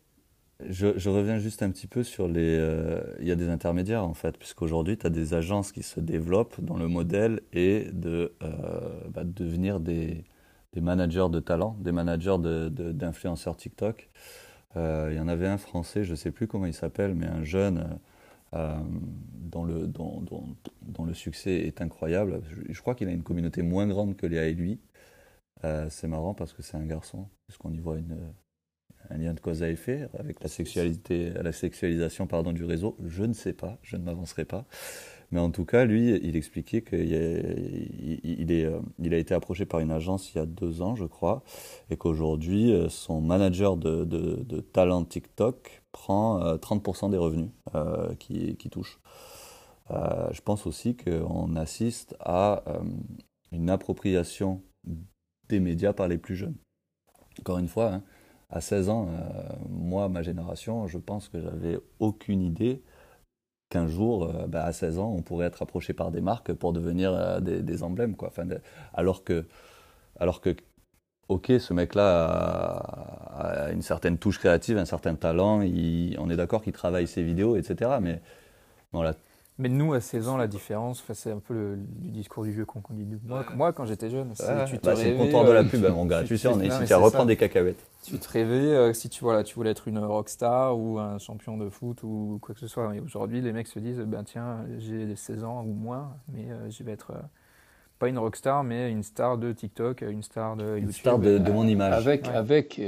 Je, 0.64 1.08
reviens 1.10 1.38
juste 1.38 1.62
un 1.62 1.70
petit 1.70 1.86
peu 1.86 2.02
sur 2.02 2.28
les. 2.28 2.56
Euh, 2.58 3.02
il 3.20 3.26
y 3.26 3.30
a 3.30 3.36
des 3.36 3.50
intermédiaires 3.50 4.04
en 4.04 4.14
fait, 4.14 4.38
puisqu'aujourd'hui, 4.38 4.96
tu 4.96 5.06
as 5.06 5.10
des 5.10 5.34
agences 5.34 5.70
qui 5.70 5.82
se 5.82 6.00
développent 6.00 6.60
dans 6.62 6.78
le 6.78 6.88
modèle 6.88 7.42
et 7.52 7.90
de 7.92 8.32
euh, 8.42 9.00
bah, 9.10 9.24
devenir 9.24 9.80
des, 9.80 10.24
des, 10.72 10.80
managers 10.80 11.28
de 11.30 11.40
talent, 11.40 11.76
des 11.80 11.92
managers 11.92 12.36
d'influenceurs 12.40 13.56
TikTok. 13.56 14.08
Il 14.76 15.14
y 15.14 15.20
en 15.20 15.28
avait 15.28 15.46
un 15.46 15.56
français, 15.56 16.04
je 16.04 16.10
ne 16.10 16.16
sais 16.16 16.30
plus 16.30 16.46
comment 16.46 16.66
il 16.66 16.74
s'appelle, 16.74 17.14
mais 17.14 17.26
un 17.26 17.44
jeune 17.44 17.98
dont, 18.52 19.64
le, 19.64 21.14
succès 21.14 21.52
est 21.52 21.80
incroyable. 21.80 22.42
Je, 22.68 22.80
crois 22.80 22.94
qu'il 22.94 23.08
a 23.08 23.12
une 23.12 23.22
communauté 23.22 23.62
moins 23.62 23.86
grande 23.86 24.16
que 24.16 24.26
Léa 24.26 24.46
et 24.46 24.54
lui. 24.54 24.80
Euh, 25.64 25.88
c'est 25.90 26.08
marrant 26.08 26.34
parce 26.34 26.52
que 26.52 26.62
c'est 26.62 26.76
un 26.76 26.84
garçon, 26.84 27.28
qu'on 27.58 27.72
y 27.72 27.78
voit 27.78 27.96
une, 27.98 28.18
un 29.10 29.18
lien 29.18 29.34
de 29.34 29.40
cause 29.40 29.62
à 29.62 29.70
effet 29.70 30.08
avec 30.18 30.42
la 30.42 30.48
sexualité, 30.48 31.30
la 31.30 31.52
sexualisation 31.52 32.26
pardon, 32.26 32.52
du 32.52 32.64
réseau. 32.64 32.96
Je 33.04 33.24
ne 33.24 33.32
sais 33.32 33.52
pas, 33.52 33.78
je 33.82 33.96
ne 33.96 34.02
m'avancerai 34.02 34.44
pas. 34.44 34.64
Mais 35.32 35.40
en 35.40 35.50
tout 35.50 35.64
cas, 35.64 35.84
lui, 35.84 36.10
il 36.22 36.36
expliquait 36.36 36.82
qu'il 36.82 37.00
il, 37.00 38.52
est, 38.52 38.64
euh, 38.64 38.78
il 39.00 39.12
a 39.12 39.18
été 39.18 39.34
approché 39.34 39.66
par 39.66 39.80
une 39.80 39.90
agence 39.90 40.32
il 40.32 40.38
y 40.38 40.40
a 40.40 40.46
deux 40.46 40.82
ans, 40.82 40.94
je 40.94 41.04
crois, 41.04 41.42
et 41.90 41.96
qu'aujourd'hui, 41.96 42.72
euh, 42.72 42.88
son 42.88 43.20
manager 43.20 43.76
de, 43.76 44.60
talent 44.72 45.04
TikTok 45.04 45.82
prend 45.90 46.56
30% 46.56 47.10
des 47.10 47.16
revenus 47.16 47.48
qu'il 48.18 48.56
qui 48.56 48.70
touche. 48.70 49.00
je 49.90 50.40
pense 50.42 50.66
aussi 50.66 50.96
qu'on 50.96 51.56
assiste 51.56 52.14
à 52.20 52.62
une 53.52 53.70
appropriation 53.70 54.62
des 55.48 55.60
médias 55.60 55.92
par 55.92 56.08
les 56.08 56.18
plus 56.18 56.36
jeunes. 56.36 56.56
Encore 57.40 57.58
une 57.58 57.68
fois, 57.68 57.92
hein, 57.92 58.02
à 58.50 58.60
16 58.60 58.88
ans, 58.88 59.08
euh, 59.08 59.42
moi, 59.68 60.08
ma 60.08 60.22
génération, 60.22 60.86
je 60.86 60.98
pense 60.98 61.28
que 61.28 61.40
j'avais 61.40 61.78
aucune 61.98 62.42
idée 62.42 62.82
qu'un 63.70 63.88
jour, 63.88 64.24
euh, 64.24 64.46
bah, 64.46 64.64
à 64.64 64.72
16 64.72 64.98
ans, 64.98 65.12
on 65.16 65.22
pourrait 65.22 65.46
être 65.46 65.62
approché 65.62 65.92
par 65.92 66.10
des 66.12 66.20
marques 66.20 66.52
pour 66.52 66.72
devenir 66.72 67.12
euh, 67.12 67.40
des, 67.40 67.82
emblèmes. 67.82 68.14
Quoi. 68.14 68.32
Alors, 68.94 69.24
que, 69.24 69.46
alors 70.20 70.40
que, 70.40 70.54
ok, 71.28 71.52
ce 71.58 71.74
mec-là 71.74 72.26
a, 72.26 73.72
une 73.72 73.82
certaine 73.82 74.18
touche 74.18 74.38
créative, 74.38 74.78
un 74.78 74.84
certain 74.84 75.16
talent, 75.16 75.58
on 75.58 76.30
est 76.30 76.36
d'accord 76.36 76.62
qu'il 76.62 76.72
travaille 76.72 77.08
ses 77.08 77.24
vidéos, 77.24 77.56
etc. 77.56 77.98
Mais 78.00 78.20
bon, 78.92 79.02
là, 79.02 79.14
mais 79.58 79.70
nous, 79.70 79.94
à 79.94 80.00
16 80.00 80.28
ans, 80.28 80.36
la 80.36 80.48
différence, 80.48 81.02
c'est 81.14 81.30
un 81.30 81.38
peu 81.38 81.54
le, 81.54 81.78
discours 81.78 82.44
du 82.44 82.50
vieux 82.50 82.66
con 82.66 82.80
qu'on 82.80 82.92
dit. 82.92 83.06
Moi, 83.24 83.44
moi 83.54 83.72
quand 83.72 83.86
j'étais 83.86 84.10
jeune, 84.10 84.32
tu 84.32 84.78
te 84.78 84.84
bah, 84.84 84.94
c'est 84.94 85.12
le 85.12 85.16
comptoir 85.16 85.46
de 85.46 85.52
la 85.52 85.64
pub, 85.64 85.82
euh, 85.82 85.92
mon 85.92 86.04
gars. 86.04 86.24
Tu, 86.24 86.36
sais, 86.36 86.48
on 86.48 86.60
est 86.60 86.66
ici, 86.66 86.84
tu 86.86 86.94
reprendre 86.94 87.26
des 87.26 87.36
cacahuètes. 87.36 87.82
Tu 88.04 88.18
te 88.18 88.28
rêvais, 88.28 88.54
euh, 88.54 88.92
si 88.92 89.08
tu, 89.08 89.24
voilà, 89.24 89.44
tu 89.44 89.54
voulais 89.54 89.70
être 89.70 89.88
une 89.88 89.98
rockstar 89.98 90.78
ou 90.78 90.98
un 90.98 91.18
champion 91.18 91.56
de 91.56 91.70
foot 91.70 92.02
ou 92.02 92.38
quoi 92.42 92.54
que 92.54 92.60
ce 92.60 92.68
soit. 92.68 92.94
Et 92.94 93.00
aujourd'hui, 93.00 93.40
les 93.40 93.52
mecs 93.52 93.66
se 93.66 93.78
disent, 93.78 93.98
ben 94.00 94.24
tiens, 94.24 94.66
j'ai 94.78 95.16
16 95.16 95.44
ans 95.44 95.62
ou 95.62 95.72
moins, 95.72 96.16
mais 96.32 96.50
euh, 96.50 96.68
je 96.68 96.84
vais 96.84 96.92
être 96.92 97.14
pas 97.98 98.08
une 98.08 98.18
rockstar, 98.18 98.62
mais 98.62 98.90
une 98.90 99.02
star 99.02 99.38
de 99.38 99.52
TikTok, 99.52 100.02
une 100.02 100.22
star 100.22 100.56
de 100.56 100.64
YouTube. 100.64 100.84
Une 100.84 100.92
star 100.92 101.18
de, 101.18 101.38
mon 101.50 101.66
image. 101.66 101.94
Avec, 101.94 102.28
avec, 102.28 102.78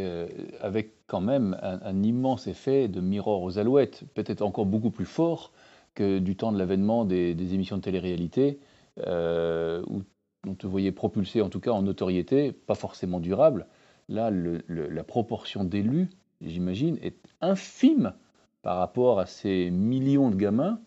avec 0.60 0.90
quand 1.06 1.22
même 1.22 1.56
un, 1.62 1.80
un, 1.82 2.02
immense 2.02 2.46
effet 2.46 2.88
de 2.88 3.00
miroir 3.00 3.40
aux 3.40 3.58
alouettes, 3.58 4.02
peut-être 4.14 4.42
encore 4.42 4.66
beaucoup 4.66 4.90
plus 4.90 5.06
fort 5.06 5.50
du 5.96 6.36
temps 6.36 6.52
de 6.52 6.58
l'avènement 6.58 7.04
des, 7.04 7.54
émissions 7.54 7.76
de 7.76 7.82
télé-réalité, 7.82 8.60
euh, 9.06 9.82
où 9.88 10.02
on 10.46 10.54
te 10.54 10.66
voyait 10.66 10.92
propulsé 10.92 11.40
en 11.42 11.48
tout 11.48 11.60
cas 11.60 11.70
en 11.70 11.82
notoriété, 11.82 12.52
pas 12.52 12.74
forcément 12.74 13.20
durable. 13.20 13.66
Là, 14.08 14.30
la 14.30 15.04
proportion 15.04 15.64
d'élus, 15.64 16.08
j'imagine, 16.40 16.98
est 17.02 17.18
infime 17.40 18.14
par 18.62 18.78
rapport 18.78 19.20
à 19.20 19.26
ces 19.26 19.70
millions 19.70 20.30
de 20.30 20.36
gamins 20.36 20.80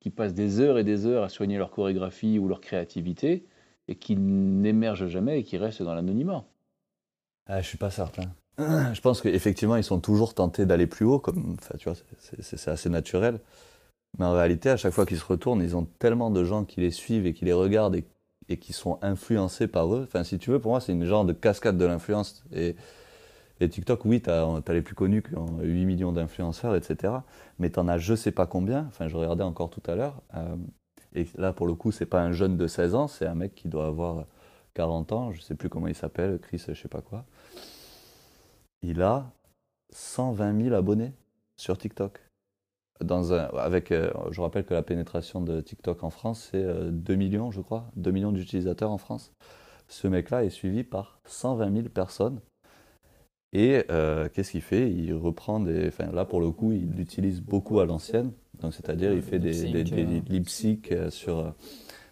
qui 0.00 0.10
passent 0.10 0.34
des 0.34 0.60
heures 0.60 0.78
et 0.78 0.84
des 0.84 1.06
heures 1.06 1.24
à 1.24 1.28
soigner 1.28 1.58
leur 1.58 1.70
chorégraphie 1.70 2.38
ou 2.38 2.48
leur 2.48 2.60
créativité 2.60 3.46
et 3.88 3.96
qui 3.96 4.16
n'émergent 4.16 5.08
jamais 5.08 5.40
et 5.40 5.44
qui 5.44 5.56
restent 5.56 5.82
dans 5.82 5.94
l'anonymat. 5.94 6.44
Ah, 7.46 7.60
je 7.60 7.66
suis 7.66 7.78
pas 7.78 7.90
certain. 7.90 8.22
Je 8.58 9.00
pense 9.00 9.22
qu'effectivement, 9.22 9.76
ils 9.76 9.84
sont 9.84 10.00
toujours 10.00 10.34
tentés 10.34 10.66
d'aller 10.66 10.86
plus 10.86 11.06
haut, 11.06 11.18
comme, 11.18 11.56
tu 11.78 11.88
vois, 11.88 11.98
c'est 12.40 12.68
assez 12.68 12.90
naturel. 12.90 13.40
Mais 14.18 14.24
en 14.24 14.32
réalité, 14.32 14.70
à 14.70 14.76
chaque 14.76 14.92
fois 14.92 15.06
qu'ils 15.06 15.18
se 15.18 15.24
retournent, 15.24 15.62
ils 15.62 15.76
ont 15.76 15.86
tellement 15.98 16.30
de 16.30 16.44
gens 16.44 16.64
qui 16.64 16.80
les 16.80 16.90
suivent 16.90 17.26
et 17.26 17.32
qui 17.32 17.44
les 17.44 17.52
regardent 17.52 17.96
et, 17.96 18.56
qui 18.56 18.72
sont 18.72 18.98
influencés 19.02 19.68
par 19.68 19.94
eux. 19.94 20.02
Enfin, 20.02 20.24
si 20.24 20.38
tu 20.38 20.50
veux, 20.50 20.58
pour 20.58 20.72
moi, 20.72 20.80
c'est 20.80 20.92
une 20.92 21.04
genre 21.04 21.24
de 21.24 21.32
cascade 21.32 21.78
de 21.78 21.84
l'influence. 21.84 22.44
Et, 22.52 22.74
TikTok, 23.60 24.04
oui, 24.06 24.20
tu 24.20 24.30
as, 24.30 24.62
les 24.68 24.82
plus 24.82 24.94
connus 24.94 25.22
qui 25.22 25.36
ont 25.36 25.58
8 25.60 25.84
millions 25.84 26.12
d'influenceurs, 26.12 26.74
etc. 26.74 27.12
Mais 27.58 27.70
tu 27.70 27.78
en 27.78 27.86
as 27.88 27.98
je 27.98 28.14
sais 28.14 28.32
pas 28.32 28.46
combien. 28.46 28.86
Enfin, 28.88 29.06
je 29.06 29.16
regardais 29.16 29.44
encore 29.44 29.70
tout 29.70 29.82
à 29.86 29.94
l'heure. 29.94 30.22
Euh, 30.34 30.56
et 31.14 31.26
là, 31.36 31.52
pour 31.52 31.66
le 31.66 31.74
coup, 31.74 31.92
c'est 31.92 32.06
pas 32.06 32.22
un 32.22 32.32
jeune 32.32 32.56
de 32.56 32.66
16 32.66 32.94
ans, 32.94 33.06
c'est 33.06 33.26
un 33.26 33.34
mec 33.34 33.54
qui 33.54 33.68
doit 33.68 33.86
avoir 33.86 34.24
40 34.74 35.12
ans. 35.12 35.32
Je 35.32 35.40
sais 35.40 35.54
plus 35.54 35.68
comment 35.68 35.88
il 35.88 35.94
s'appelle, 35.94 36.38
Chris, 36.40 36.62
je 36.66 36.74
sais 36.74 36.88
pas 36.88 37.02
quoi. 37.02 37.24
Il 38.82 39.02
a 39.02 39.30
120 39.92 40.64
000 40.64 40.74
abonnés 40.74 41.12
sur 41.56 41.76
TikTok 41.76 42.29
dans 43.04 43.32
un, 43.32 43.44
avec, 43.56 43.92
euh, 43.92 44.12
je 44.30 44.40
rappelle 44.40 44.64
que 44.64 44.74
la 44.74 44.82
pénétration 44.82 45.40
de 45.40 45.60
TikTok 45.60 46.02
en 46.04 46.10
France, 46.10 46.48
c'est 46.50 46.62
2 46.62 47.12
euh, 47.14 47.16
millions, 47.16 47.50
je 47.50 47.60
crois, 47.60 47.90
2 47.96 48.10
millions 48.10 48.32
d'utilisateurs 48.32 48.90
en 48.90 48.98
France. 48.98 49.32
Ce 49.88 50.06
mec-là 50.06 50.44
est 50.44 50.50
suivi 50.50 50.84
par 50.84 51.20
120 51.24 51.72
000 51.74 51.88
personnes. 51.88 52.40
Et 53.52 53.84
euh, 53.90 54.28
qu'est-ce 54.32 54.52
qu'il 54.52 54.60
fait? 54.62 54.90
Il 54.92 55.12
reprend 55.14 55.58
des. 55.58 55.88
Enfin, 55.88 56.12
là, 56.12 56.24
pour 56.24 56.40
le 56.40 56.50
coup, 56.52 56.72
il 56.72 56.90
l'utilise 56.92 57.40
beaucoup 57.40 57.80
à 57.80 57.86
l'ancienne. 57.86 58.32
Donc, 58.60 58.74
c'est-à-dire, 58.74 59.12
il 59.12 59.22
fait 59.22 59.40
des, 59.40 59.72
des, 59.72 59.82
des 59.84 60.06
Lip-sync, 60.06 60.28
lip 60.28 60.48
sync 60.48 60.92
euh, 60.92 61.10
sur, 61.10 61.52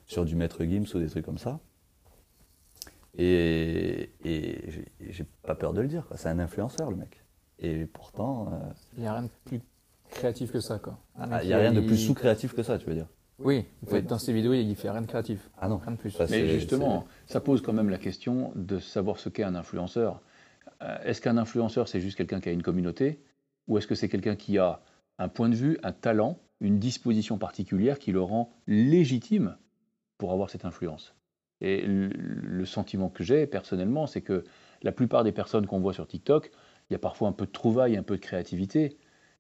sur 0.06 0.24
du 0.24 0.34
maître 0.34 0.64
Gims 0.64 0.86
ou 0.94 0.98
des 0.98 1.08
trucs 1.08 1.24
comme 1.24 1.38
ça. 1.38 1.60
Et, 3.16 4.10
et 4.24 4.58
j'ai- 5.10 5.26
pas 5.42 5.54
peur 5.54 5.72
de 5.72 5.80
le 5.80 5.88
dire, 5.88 6.06
c'est 6.14 6.28
un 6.28 6.38
influenceur, 6.38 6.90
le 6.90 6.96
mec. 6.96 7.24
Et 7.58 7.86
pourtant, 7.86 8.48
Il 8.96 9.02
n'y 9.02 9.08
a 9.08 9.14
rien 9.14 9.22
de 9.22 9.28
plus 9.44 9.60
créatif 10.10 10.52
que 10.52 10.60
ça, 10.60 10.78
quoi. 10.78 10.98
Il 11.42 11.46
n'y 11.48 11.52
a 11.52 11.58
rien 11.58 11.72
de 11.72 11.80
plus 11.80 11.96
sous-créatif 11.96 12.54
que 12.54 12.62
ça, 12.62 12.78
tu 12.78 12.86
veux 12.86 12.94
dire 12.94 13.06
Oui, 13.38 13.64
en 13.84 13.86
fait, 13.90 13.96
Oui. 13.96 14.02
dans 14.02 14.18
ses 14.18 14.32
vidéos, 14.32 14.52
il 14.54 14.74
fait 14.76 14.90
rien 14.90 15.02
de 15.02 15.06
créatif. 15.06 15.48
Ah 15.58 15.68
non. 15.68 15.76
Rien 15.78 15.92
de 15.92 15.96
plus. 15.96 16.10
Ça, 16.10 16.26
Mais 16.30 16.46
justement, 16.48 17.06
ça 17.26 17.40
pose 17.40 17.60
quand 17.62 17.72
même 17.72 17.88
la 17.90 17.98
question 17.98 18.52
de 18.56 18.78
savoir 18.78 19.18
ce 19.18 19.28
qu'est 19.28 19.44
un 19.44 19.54
influenceur. 19.54 20.20
Euh, 20.82 20.96
Est-ce 21.04 21.20
qu'un 21.20 21.36
influenceur, 21.36 21.88
c'est 21.88 22.00
juste 22.00 22.16
quelqu'un 22.16 22.40
qui 22.40 22.48
a 22.48 22.52
une 22.52 22.62
communauté 22.62 23.20
Ou 23.68 23.78
est-ce 23.78 23.86
que 23.86 23.94
c'est 23.94 24.08
quelqu'un 24.08 24.34
qui 24.36 24.58
a 24.58 24.80
un 25.18 25.28
point 25.28 25.48
de 25.48 25.54
vue, 25.54 25.78
un 25.82 25.92
talent, 25.92 26.38
une 26.60 26.78
disposition 26.78 27.38
particulière 27.38 27.98
qui 27.98 28.12
le 28.12 28.22
rend 28.22 28.50
légitime 28.66 29.56
pour 30.18 30.32
avoir 30.32 30.50
cette 30.50 30.64
influence? 30.64 31.14
Et 31.60 31.82
le- 31.82 32.08
le 32.08 32.64
sentiment 32.64 33.08
que 33.08 33.24
j'ai 33.24 33.46
personnellement, 33.46 34.06
c'est 34.06 34.20
que 34.22 34.44
la 34.82 34.92
plupart 34.92 35.24
des 35.24 35.32
personnes 35.32 35.66
qu'on 35.66 35.80
voit 35.80 35.92
sur 35.92 36.06
TikTok, 36.06 36.50
il 36.88 36.92
y 36.92 36.96
a 36.96 37.00
parfois 37.00 37.28
un 37.28 37.32
peu 37.32 37.46
de 37.46 37.50
trouvaille, 37.52 37.96
un 37.96 38.02
peu 38.04 38.14
de 38.16 38.20
créativité, 38.20 38.96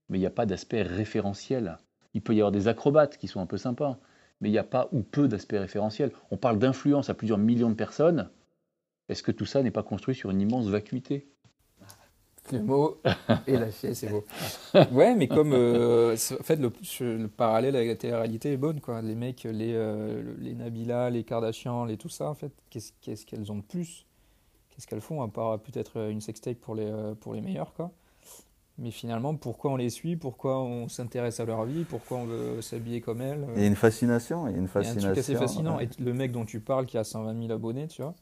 mais 0.08 0.18
il 0.18 0.20
n'y 0.20 0.26
a 0.26 0.30
pas 0.30 0.46
d'aspect 0.46 0.82
référentiel. 0.82 1.78
Il 2.14 2.22
peut 2.22 2.34
y 2.34 2.40
avoir 2.40 2.52
des 2.52 2.68
acrobates 2.68 3.18
qui 3.18 3.28
sont 3.28 3.40
un 3.40 3.46
peu 3.46 3.58
sympas, 3.58 3.98
mais 4.40 4.48
il 4.48 4.52
n'y 4.52 4.58
a 4.58 4.64
pas 4.64 4.88
ou 4.92 5.02
peu 5.02 5.28
d'aspect 5.28 5.58
référentiel. 5.58 6.12
On 6.30 6.36
parle 6.36 6.58
d'influence 6.58 7.10
à 7.10 7.14
plusieurs 7.14 7.38
millions 7.38 7.70
de 7.70 7.74
personnes. 7.74 8.30
Est-ce 9.08 9.22
que 9.22 9.32
tout 9.32 9.46
ça 9.46 9.62
n'est 9.62 9.70
pas 9.70 9.82
construit 9.82 10.14
sur 10.14 10.30
une 10.30 10.40
immense 10.40 10.66
vacuité? 10.66 11.28
Le 12.50 12.62
mot 12.62 12.98
est 13.46 13.58
lâché, 13.58 13.92
c'est 13.92 14.08
beau. 14.08 14.24
Ouais, 14.90 15.14
mais 15.14 15.28
comme 15.28 15.52
euh, 15.52 16.14
en 16.14 16.42
fait 16.42 16.56
le, 16.56 16.72
le 17.00 17.26
parallèle 17.26 17.76
avec 17.76 17.88
la 17.88 17.96
télé-réalité 17.96 18.52
est 18.52 18.56
bonne 18.56 18.80
quoi. 18.80 19.02
Les 19.02 19.14
mecs, 19.14 19.44
les 19.44 19.74
euh, 19.74 20.34
les 20.38 20.54
Nabila, 20.54 21.10
les 21.10 21.24
Kardashian, 21.24 21.84
les 21.84 21.98
tout 21.98 22.08
ça 22.08 22.30
en 22.30 22.34
fait, 22.34 22.52
qu'est-ce 22.70 22.92
qu'est-ce 23.02 23.26
qu'elles 23.26 23.52
ont 23.52 23.56
de 23.56 23.62
plus? 23.62 24.06
Qu'est-ce 24.70 24.86
qu'elles 24.86 25.02
font 25.02 25.20
à 25.20 25.28
part 25.28 25.58
peut-être 25.58 26.08
une 26.08 26.22
sextape 26.22 26.56
pour 26.56 26.74
les 26.74 26.86
euh, 26.86 27.14
pour 27.14 27.34
les 27.34 27.42
meilleurs 27.42 27.74
quoi? 27.74 27.92
Mais 28.78 28.90
finalement, 28.92 29.34
pourquoi 29.36 29.72
on 29.72 29.76
les 29.76 29.90
suit? 29.90 30.16
Pourquoi 30.16 30.60
on 30.60 30.88
s'intéresse 30.88 31.40
à 31.40 31.44
leur 31.44 31.64
vie? 31.64 31.84
Pourquoi 31.84 32.18
on 32.18 32.26
veut 32.26 32.62
s'habiller 32.62 33.00
comme 33.00 33.20
elles? 33.20 33.46
Il 33.56 33.60
y 33.60 33.64
a 33.64 33.66
une 33.66 33.74
fascination, 33.76 34.46
il 34.46 34.52
y 34.52 34.54
a 34.54 34.58
une 34.58 34.68
Il 34.78 34.84
y 34.84 34.86
a 34.86 34.90
un 34.90 34.94
fascination. 34.94 35.08
truc 35.08 35.18
assez 35.18 35.34
fascinant. 35.34 35.76
ouais. 35.78 35.84
Et 35.84 36.02
le 36.02 36.14
mec 36.14 36.30
dont 36.32 36.44
tu 36.44 36.60
parles 36.60 36.86
qui 36.86 36.96
a 36.96 37.04
120 37.04 37.34
000 37.40 37.50
abonnés, 37.52 37.88
tu 37.88 38.02
vois, 38.02 38.14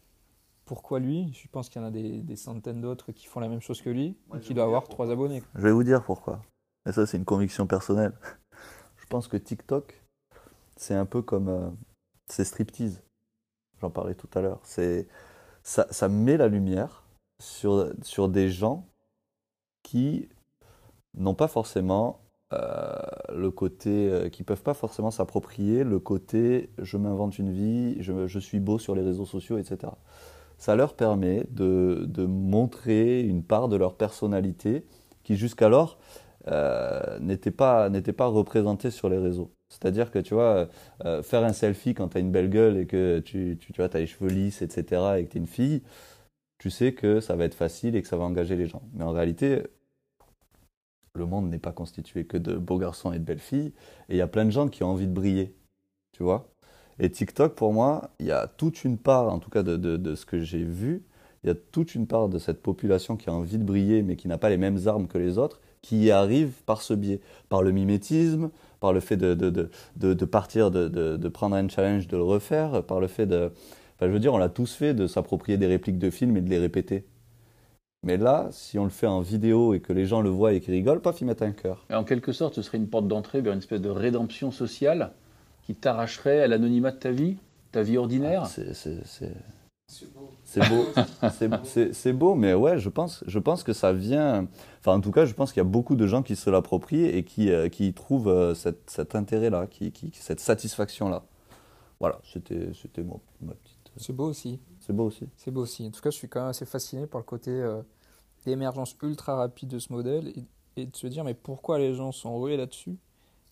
pourquoi 0.64 0.98
lui? 0.98 1.30
Je 1.34 1.46
pense 1.48 1.68
qu'il 1.68 1.80
y 1.80 1.84
en 1.84 1.88
a 1.88 1.90
des, 1.90 2.22
des 2.22 2.36
centaines 2.36 2.80
d'autres 2.80 3.12
qui 3.12 3.26
font 3.26 3.40
la 3.40 3.48
même 3.48 3.60
chose 3.60 3.82
que 3.82 3.90
lui 3.90 4.16
et 4.34 4.40
qui 4.40 4.54
doit 4.54 4.64
avoir 4.64 4.88
trois 4.88 5.10
abonnés. 5.10 5.40
quoi. 5.40 5.50
Je 5.54 5.60
vais 5.62 5.72
vous 5.72 5.84
dire 5.84 6.02
pourquoi. 6.02 6.40
Et 6.88 6.92
ça, 6.92 7.06
c'est 7.06 7.18
une 7.18 7.25
conviction 7.25 7.66
personnelle. 7.66 8.12
Je 8.98 9.06
pense 9.06 9.28
que 9.28 9.36
TikTok, 9.36 10.02
c'est 10.76 10.94
un 10.94 11.06
peu 11.06 11.22
comme. 11.22 11.48
euh, 11.48 11.70
c'est 12.28 12.44
striptease. 12.44 13.02
J'en 13.80 13.90
parlais 13.90 14.14
tout 14.14 14.28
à 14.34 14.40
l'heure. 14.40 14.60
C'est, 14.64 15.06
ça, 15.62 15.86
ça 15.90 16.08
met 16.08 16.36
la 16.36 16.48
lumière 16.48 17.04
sur, 17.42 17.92
sur 18.02 18.28
des 18.28 18.48
gens 18.50 18.86
qui 19.82 20.28
n'ont 21.16 21.35
pas 21.35 21.49
forcément 21.49 22.20
euh, 22.52 22.94
le 23.35 23.50
côté. 23.50 24.08
euh, 24.11 24.28
qui 24.28 24.42
peuvent 24.44 24.62
pas 24.62 24.75
forcément 24.75 25.11
s'approprier 25.11 25.85
le 25.85 25.99
côté 25.99 26.70
je 26.78 26.96
m'invente 26.96 27.38
une 27.38 27.52
vie, 27.52 27.96
je, 28.02 28.26
je 28.26 28.38
suis 28.38 28.61
beau 28.61 28.78
sur 28.78 28.94
les 28.94 29.02
réseaux 29.02 29.26
sociaux, 29.26 29.58
etc. 29.58 29.92
Ça 30.58 30.76
leur 30.76 30.94
permet 30.94 31.46
de, 31.50 32.04
de 32.08 32.25
montrer 32.25 33.20
une 33.23 33.42
part 33.42 33.68
de 33.68 33.76
leur 33.76 33.94
personnalité 33.96 34.85
qui 35.25 35.37
jusqu'alors 35.37 35.99
euh, 36.49 37.18
n'était 37.20 37.50
pas, 37.50 37.90
pas 38.16 38.26
représentée 38.26 38.90
sur 38.90 39.08
les 39.08 39.18
réseaux. 39.18 39.52
C'est-à-dire 39.68 40.11
que 40.11 40.18
tu 40.20 40.35
vois, 40.35 40.68
euh, 41.04 41.23
faire 41.23 41.44
un 41.44 41.52
selfie 41.52 41.94
quand 41.94 42.08
tu 42.08 42.18
as 42.18 42.20
une 42.20 42.30
belle 42.30 42.50
gueule 42.50 42.78
et 42.78 42.87
que 42.87 43.18
tu, 43.20 43.58
tu, 43.61 43.73
tu 43.73 43.82
vois, 43.82 43.94
as 43.94 43.99
les 43.99 44.06
cheveux 44.06 44.30
lisses, 44.30 44.62
etc., 44.62 45.02
et 45.18 45.25
que 45.26 45.30
tu 45.32 45.38
es 45.38 45.40
une 45.40 45.46
fille, 45.46 45.82
tu 46.58 46.70
sais 46.70 46.92
que 46.94 47.20
ça 47.20 47.37
va 47.37 47.44
être 47.44 47.54
facile 47.54 47.96
et 47.96 48.02
que 48.02 48.08
ça 48.08 48.16
va 48.16 48.25
engager 48.25 48.56
les 48.56 48.66
gens. 48.66 48.82
Mais 48.94 49.04
en 49.04 49.12
réalité, 49.12 49.62
le 51.16 51.26
monde 51.26 51.49
n'est 51.50 51.58
pas 51.58 51.73
constitué 51.73 52.25
que 52.25 52.37
de 52.37 52.56
beaux 52.56 52.78
garçons 52.78 53.12
et 53.12 53.18
de 53.18 53.25
belles 53.25 53.38
filles, 53.38 53.73
et 54.08 54.14
il 54.14 54.16
y 54.16 54.23
a 54.23 54.26
plein 54.26 54.44
de 54.44 54.50
gens 54.50 54.68
qui 54.68 54.82
ont 54.82 54.88
envie 54.88 55.06
de 55.06 55.12
briller, 55.12 55.54
tu 56.12 56.23
vois. 56.23 56.49
Et 56.99 57.11
TikTok, 57.11 57.54
pour 57.54 57.73
moi, 57.73 58.11
il 58.20 58.26
y 58.26 58.32
a 58.32 58.46
toute 58.46 58.85
une 58.85 58.99
part, 58.99 59.32
en 59.32 59.38
tout 59.38 59.50
cas 59.50 59.62
de, 59.62 60.14
ce 60.14 60.25
que 60.25 60.40
j'ai 60.40 60.64
vu, 60.64 61.02
il 61.44 61.49
y 61.49 61.50
a 61.50 61.54
toute 61.54 61.94
une 61.94 62.06
part 62.06 62.28
de 62.28 62.38
cette 62.38 62.62
population 62.62 63.16
qui 63.16 63.28
a 63.28 63.32
envie 63.32 63.58
de 63.58 63.64
briller, 63.64 64.02
mais 64.02 64.16
qui 64.16 64.28
n'a 64.28 64.38
pas 64.38 64.49
les 64.49 64.56
mêmes 64.56 64.78
armes 64.87 65.06
que 65.06 65.18
les 65.18 65.38
autres, 65.38 65.61
qui 65.82 66.04
y 66.04 66.11
arrive 66.11 66.52
par 66.64 66.82
ce 66.82 66.94
biais, 66.94 67.20
par 67.49 67.62
le 67.62 67.70
mimétisme, 67.70 68.50
par 68.80 68.92
le 68.92 69.00
fait 69.00 69.16
de, 69.16 69.35
de, 69.35 69.70
de, 69.96 70.25
partir, 70.25 70.70
de 70.70 71.28
prendre 71.28 71.54
un 71.54 71.68
challenge, 71.68 72.08
de 72.08 72.16
le 72.16 72.23
refaire, 72.23 72.82
par 72.82 73.00
le 73.00 73.06
fait 73.06 73.26
de... 73.26 73.52
Enfin, 73.96 74.08
je 74.08 74.12
veux 74.12 74.18
dire, 74.18 74.35
on 74.35 74.38
l'a 74.38 74.49
tous 74.49 74.75
fait, 74.75 74.94
de 74.94 75.06
s'approprier 75.06 75.58
des 75.58 75.66
répliques 75.66 75.99
de 75.99 76.11
films 76.11 76.37
et 76.37 76.40
de 76.42 76.50
les 76.50 76.58
répéter. 76.58 77.04
Mais 78.06 78.16
là, 78.18 78.46
si 78.52 78.78
on 78.78 78.84
le 78.84 78.90
fait 78.90 79.08
en 79.08 79.20
vidéo 79.20 79.75
et 79.75 79.80
que 79.80 79.92
les 79.92 80.06
gens 80.06 80.20
le 80.22 80.30
voient 80.30 80.52
et 80.52 80.60
qu'ils 80.60 80.75
rigolent, 80.75 81.00
paf, 81.00 81.20
ils 81.20 81.25
mettent 81.25 81.42
un 81.42 81.50
cœur. 81.50 81.84
Et 81.90 81.94
En 81.94 82.04
quelque 82.04 82.30
sorte, 82.32 82.54
ce 82.54 82.62
serait 82.62 82.78
une 82.78 82.86
porte 82.88 83.08
d'entrée 83.08 83.40
vers 83.40 83.52
une 83.52 83.58
espèce 83.58 83.80
de 83.80 83.88
rédemption 83.90 84.52
sociale 84.52 85.10
qui 85.64 85.75
t'arracherait 85.75 86.40
à 86.40 86.46
l'anonymat 86.46 86.92
de 86.92 86.98
ta 86.98 87.10
vie, 87.10 87.36
ta 87.72 87.82
vie 87.82 87.98
ordinaire. 87.98 88.46
C'est 88.46 88.75
c'est- 88.75 89.04
c'est- 89.04 89.34
c'est 89.88 90.68
beau. 90.68 90.84
C'est- 91.32 91.50
c'est- 91.64 91.92
C'est 91.92 92.12
beau, 92.12 92.36
mais 92.36 92.54
ouais, 92.54 92.78
je 92.78 92.88
pense, 92.88 93.25
je 93.26 93.38
pense 93.40 93.64
que 93.64 93.72
ça 93.72 93.92
vient. 93.92 94.46
Enfin, 94.80 94.96
en 94.96 95.00
tout 95.00 95.10
cas, 95.10 95.25
je 95.25 95.34
pense 95.34 95.52
qu'il 95.52 95.58
y 95.60 95.66
a 95.66 95.68
beaucoup 95.68 95.96
de 95.96 96.06
gens 96.06 96.22
qui 96.22 96.36
se 96.36 96.48
l'approprient 96.48 97.06
et 97.06 97.25
qui, 97.25 97.50
euh, 97.50 97.68
qui 97.68 97.92
trouvent 97.92 98.28
euh, 98.28 98.54
cet, 98.54 98.88
cet 98.88 99.16
intérêt-là, 99.16 99.66
qui, 99.66 99.90
qui- 99.90 100.12
cette 100.14 100.38
satisfaction-là. 100.38 101.25
Voilà, 101.98 102.20
c'était 102.32 102.68
c'était 102.80 103.02
mon- 103.02 103.20
ma 103.40 103.54
petite. 103.54 103.76
C'est 103.96 104.12
beau 104.14 104.26
aussi. 104.28 104.60
C'est 104.78 104.92
beau 104.92 105.04
aussi. 105.06 105.26
C'est 105.36 105.50
beau 105.50 105.62
aussi. 105.62 105.86
En 105.86 105.90
tout 105.90 106.00
cas, 106.02 106.10
je 106.10 106.16
suis 106.16 106.28
quand 106.28 106.40
même 106.40 106.50
assez 106.50 106.66
fasciné 106.66 107.06
par 107.06 107.18
le 107.20 107.25
côté 107.25 107.50
euh, 107.50 107.80
d'émergence 108.47 108.97
ultra 109.03 109.37
rapide 109.37 109.69
de 109.69 109.79
ce 109.79 109.93
modèle 109.93 110.29
et, 110.29 110.45
et 110.76 110.87
de 110.87 110.97
se 110.97 111.07
dire 111.07 111.25
mais 111.25 111.35
pourquoi 111.35 111.79
les 111.79 111.95
gens 111.95 112.12
sont 112.12 112.41
rués 112.41 112.57
là-dessus? 112.57 112.97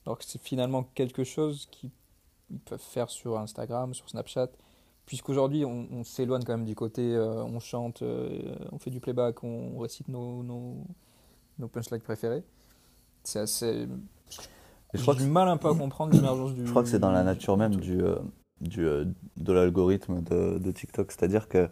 Alors 0.06 0.18
que 0.18 0.24
c'est 0.24 0.40
finalement 0.40 0.84
quelque 0.94 1.24
chose 1.24 1.66
qu'ils 1.70 1.90
ils 2.50 2.58
peuvent 2.60 2.78
faire 2.78 3.10
sur 3.10 3.38
Instagram, 3.38 3.94
sur 3.94 4.08
Snapchat. 4.08 4.48
Puisqu'aujourd'hui, 5.06 5.64
on, 5.64 5.86
on 5.90 6.04
s'éloigne 6.04 6.44
quand 6.44 6.56
même 6.56 6.66
du 6.66 6.74
côté 6.74 7.14
euh, 7.14 7.42
on 7.42 7.58
chante, 7.58 8.02
euh, 8.02 8.54
on 8.72 8.78
fait 8.78 8.90
du 8.90 9.00
playback, 9.00 9.42
on 9.44 9.78
récite 9.78 10.08
nos, 10.08 10.42
nos, 10.42 10.76
nos 11.58 11.68
punchlines 11.68 12.00
préférés. 12.00 12.42
C'est 13.22 13.40
assez. 13.40 13.86
Je 14.94 15.02
crois 15.02 15.14
du 15.14 15.26
mal 15.26 15.48
un 15.48 15.56
peu 15.56 15.68
à 15.68 15.74
comprendre 15.74 16.14
l'émergence 16.14 16.54
du. 16.54 16.64
Je 16.64 16.70
crois 16.70 16.82
que 16.82 16.88
c'est 16.88 16.98
dans 16.98 17.10
la 17.10 17.22
nature 17.22 17.56
même 17.56 17.76
du 17.76 18.00
euh, 18.02 18.16
du, 18.60 18.86
de 19.36 19.52
l'algorithme 19.52 20.22
de, 20.22 20.58
de 20.58 20.70
TikTok. 20.70 21.12
C'est-à-dire 21.12 21.48
que, 21.48 21.68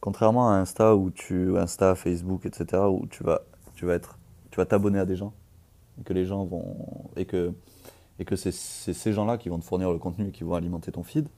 contrairement 0.00 0.50
à 0.50 0.54
Insta, 0.54 0.96
où 0.96 1.10
tu, 1.10 1.56
Insta, 1.58 1.94
Facebook, 1.94 2.46
etc., 2.46 2.82
où 2.88 3.06
tu 3.06 3.22
vas, 3.24 3.40
être, 3.88 4.18
tu 4.50 4.56
vas 4.56 4.66
t'abonner 4.66 4.98
à 4.98 5.04
des 5.04 5.16
gens, 5.16 5.32
et 6.00 6.04
que 6.04 6.12
les 6.12 6.26
gens 6.26 6.44
vont, 6.44 7.10
et 7.16 7.24
que, 7.24 7.52
c'est 8.36 8.52
ces 8.52 9.12
gens-là 9.12 9.38
qui 9.38 9.48
vont 9.48 9.58
te 9.58 9.64
fournir 9.64 9.90
le 9.92 9.98
contenu 9.98 10.28
et 10.28 10.32
qui 10.32 10.44
vont 10.44 10.54
alimenter 10.54 10.92
ton 10.92 11.02
feed. 11.02 11.28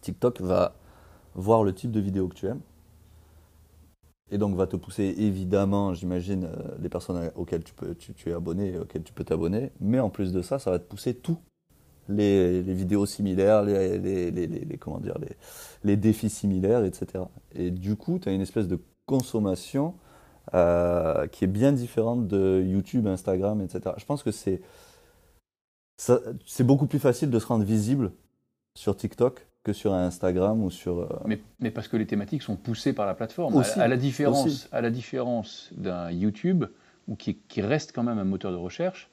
TikTok 0.00 0.40
va 0.40 0.74
voir 1.34 1.62
le 1.62 1.74
type 1.74 1.90
de 1.90 2.00
vidéo 2.00 2.28
que 2.28 2.34
tu 2.34 2.46
aimes. 2.46 2.60
Et 4.30 4.38
donc 4.38 4.56
va 4.56 4.66
te 4.66 4.74
pousser 4.74 5.14
évidemment, 5.18 5.94
j'imagine, 5.94 6.44
euh, 6.44 6.76
les 6.80 6.88
personnes 6.88 7.30
auxquelles 7.36 7.62
tu, 7.62 7.74
peux, 7.74 7.94
tu, 7.94 8.12
tu 8.12 8.30
es 8.30 8.32
abonné, 8.32 8.76
auxquelles 8.76 9.04
tu 9.04 9.12
peux 9.12 9.22
t'abonner. 9.22 9.70
Mais 9.78 10.00
en 10.00 10.10
plus 10.10 10.32
de 10.32 10.42
ça, 10.42 10.58
ça 10.58 10.72
va 10.72 10.80
te 10.80 10.84
pousser 10.84 11.14
tout 11.14 11.38
les, 12.08 12.62
les 12.62 12.74
vidéos 12.74 13.06
similaires, 13.06 13.62
les, 13.62 13.98
les, 13.98 14.78
comment 14.78 14.98
dire, 14.98 15.16
les, 15.84 15.96
défis 15.96 16.30
similaires, 16.30 16.84
etc. 16.84 17.24
Et 17.54 17.70
du 17.70 17.96
coup, 17.96 18.18
tu 18.18 18.28
as 18.28 18.32
une 18.32 18.40
espèce 18.40 18.68
de 18.68 18.78
consommation 19.06 19.94
euh, 20.54 21.26
qui 21.26 21.44
est 21.44 21.48
bien 21.48 21.72
différente 21.72 22.28
de 22.28 22.62
YouTube, 22.64 23.06
Instagram, 23.06 23.60
etc. 23.60 23.94
Je 23.98 24.04
pense 24.04 24.22
que 24.22 24.30
c'est 24.30 24.60
beaucoup 26.64 26.86
plus 26.86 26.98
facile 26.98 27.30
de 27.30 27.38
se 27.38 27.46
rendre 27.46 27.64
visible 27.64 28.12
sur 28.76 28.96
TikTok 28.96 29.46
que 29.64 29.72
sur 29.72 29.92
Instagram 29.94 30.62
ou 30.62 30.70
sur... 30.70 31.00
euh, 31.00 31.08
Mais, 31.24 31.40
mais 31.58 31.72
parce 31.72 31.88
que 31.88 31.96
les 31.96 32.06
thématiques 32.06 32.42
sont 32.42 32.54
poussées 32.56 32.92
par 32.92 33.06
la 33.06 33.14
plateforme. 33.14 33.56
Aussi, 33.56 33.80
à, 33.80 33.84
à 33.84 33.88
la 33.88 33.96
différence, 33.96 34.46
aussi. 34.46 34.68
à 34.70 34.80
la 34.80 34.90
différence 34.90 35.70
d'un 35.76 36.10
YouTube, 36.12 36.66
ou 37.08 37.16
qui, 37.16 37.36
qui 37.36 37.62
reste 37.62 37.92
quand 37.92 38.04
même 38.04 38.18
un 38.18 38.24
moteur 38.24 38.52
de 38.52 38.56
recherche. 38.56 39.10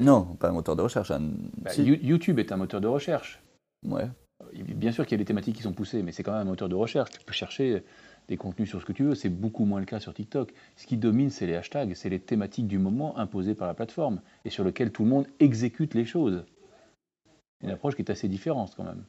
Non, 0.00 0.24
pas 0.36 0.48
un 0.48 0.52
moteur 0.52 0.76
de 0.76 0.82
recherche. 0.82 1.10
Un... 1.10 1.30
bah, 1.58 1.70
si. 1.70 1.82
YouTube 1.82 2.38
est 2.38 2.52
un 2.52 2.56
moteur 2.56 2.80
de 2.80 2.88
recherche. 2.88 3.42
Ouais. 3.86 4.08
Bien 4.52 4.92
sûr 4.92 5.06
qu'il 5.06 5.12
y 5.12 5.20
a 5.20 5.22
des 5.22 5.24
thématiques 5.24 5.56
qui 5.56 5.62
sont 5.62 5.72
poussées, 5.72 6.02
mais 6.02 6.12
c'est 6.12 6.22
quand 6.22 6.32
même 6.32 6.42
un 6.42 6.50
moteur 6.50 6.68
de 6.68 6.74
recherche. 6.74 7.10
Tu 7.10 7.24
peux 7.24 7.32
chercher 7.32 7.82
des 8.28 8.36
contenus 8.36 8.68
sur 8.68 8.80
ce 8.80 8.86
que 8.86 8.92
tu 8.92 9.04
veux. 9.04 9.14
C'est 9.14 9.28
beaucoup 9.28 9.64
moins 9.64 9.80
le 9.80 9.86
cas 9.86 10.00
sur 10.00 10.14
TikTok. 10.14 10.52
Ce 10.76 10.86
qui 10.86 10.96
domine, 10.96 11.30
c'est 11.30 11.46
les 11.46 11.54
hashtags, 11.54 11.94
c'est 11.94 12.08
les 12.08 12.20
thématiques 12.20 12.66
du 12.66 12.78
moment 12.78 13.18
imposées 13.18 13.54
par 13.54 13.68
la 13.68 13.74
plateforme 13.74 14.20
et 14.44 14.50
sur 14.50 14.64
lesquelles 14.64 14.92
tout 14.92 15.04
le 15.04 15.10
monde 15.10 15.26
exécute 15.40 15.94
les 15.94 16.04
choses. 16.04 16.44
Une 17.62 17.70
approche 17.70 17.94
qui 17.94 18.02
est 18.02 18.10
assez 18.10 18.28
différente 18.28 18.74
quand 18.76 18.84
même. 18.84 19.04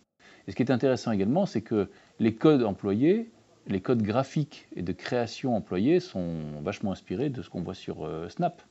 Et 0.47 0.51
ce 0.51 0.55
qui 0.55 0.63
est 0.63 0.71
intéressant 0.71 1.11
également, 1.11 1.45
c'est 1.45 1.61
que 1.61 1.89
les 2.19 2.35
codes 2.35 2.63
employés, 2.63 3.31
les 3.67 3.81
codes 3.81 4.01
graphiques 4.01 4.67
et 4.75 4.81
de 4.81 4.91
création 4.91 5.55
employés 5.55 5.99
sont 5.99 6.61
vachement 6.61 6.91
inspirés 6.91 7.29
de 7.29 7.41
ce 7.41 7.49
qu'on 7.49 7.61
voit 7.61 7.73
sur 7.73 8.05
euh, 8.05 8.29
Snap. 8.29 8.61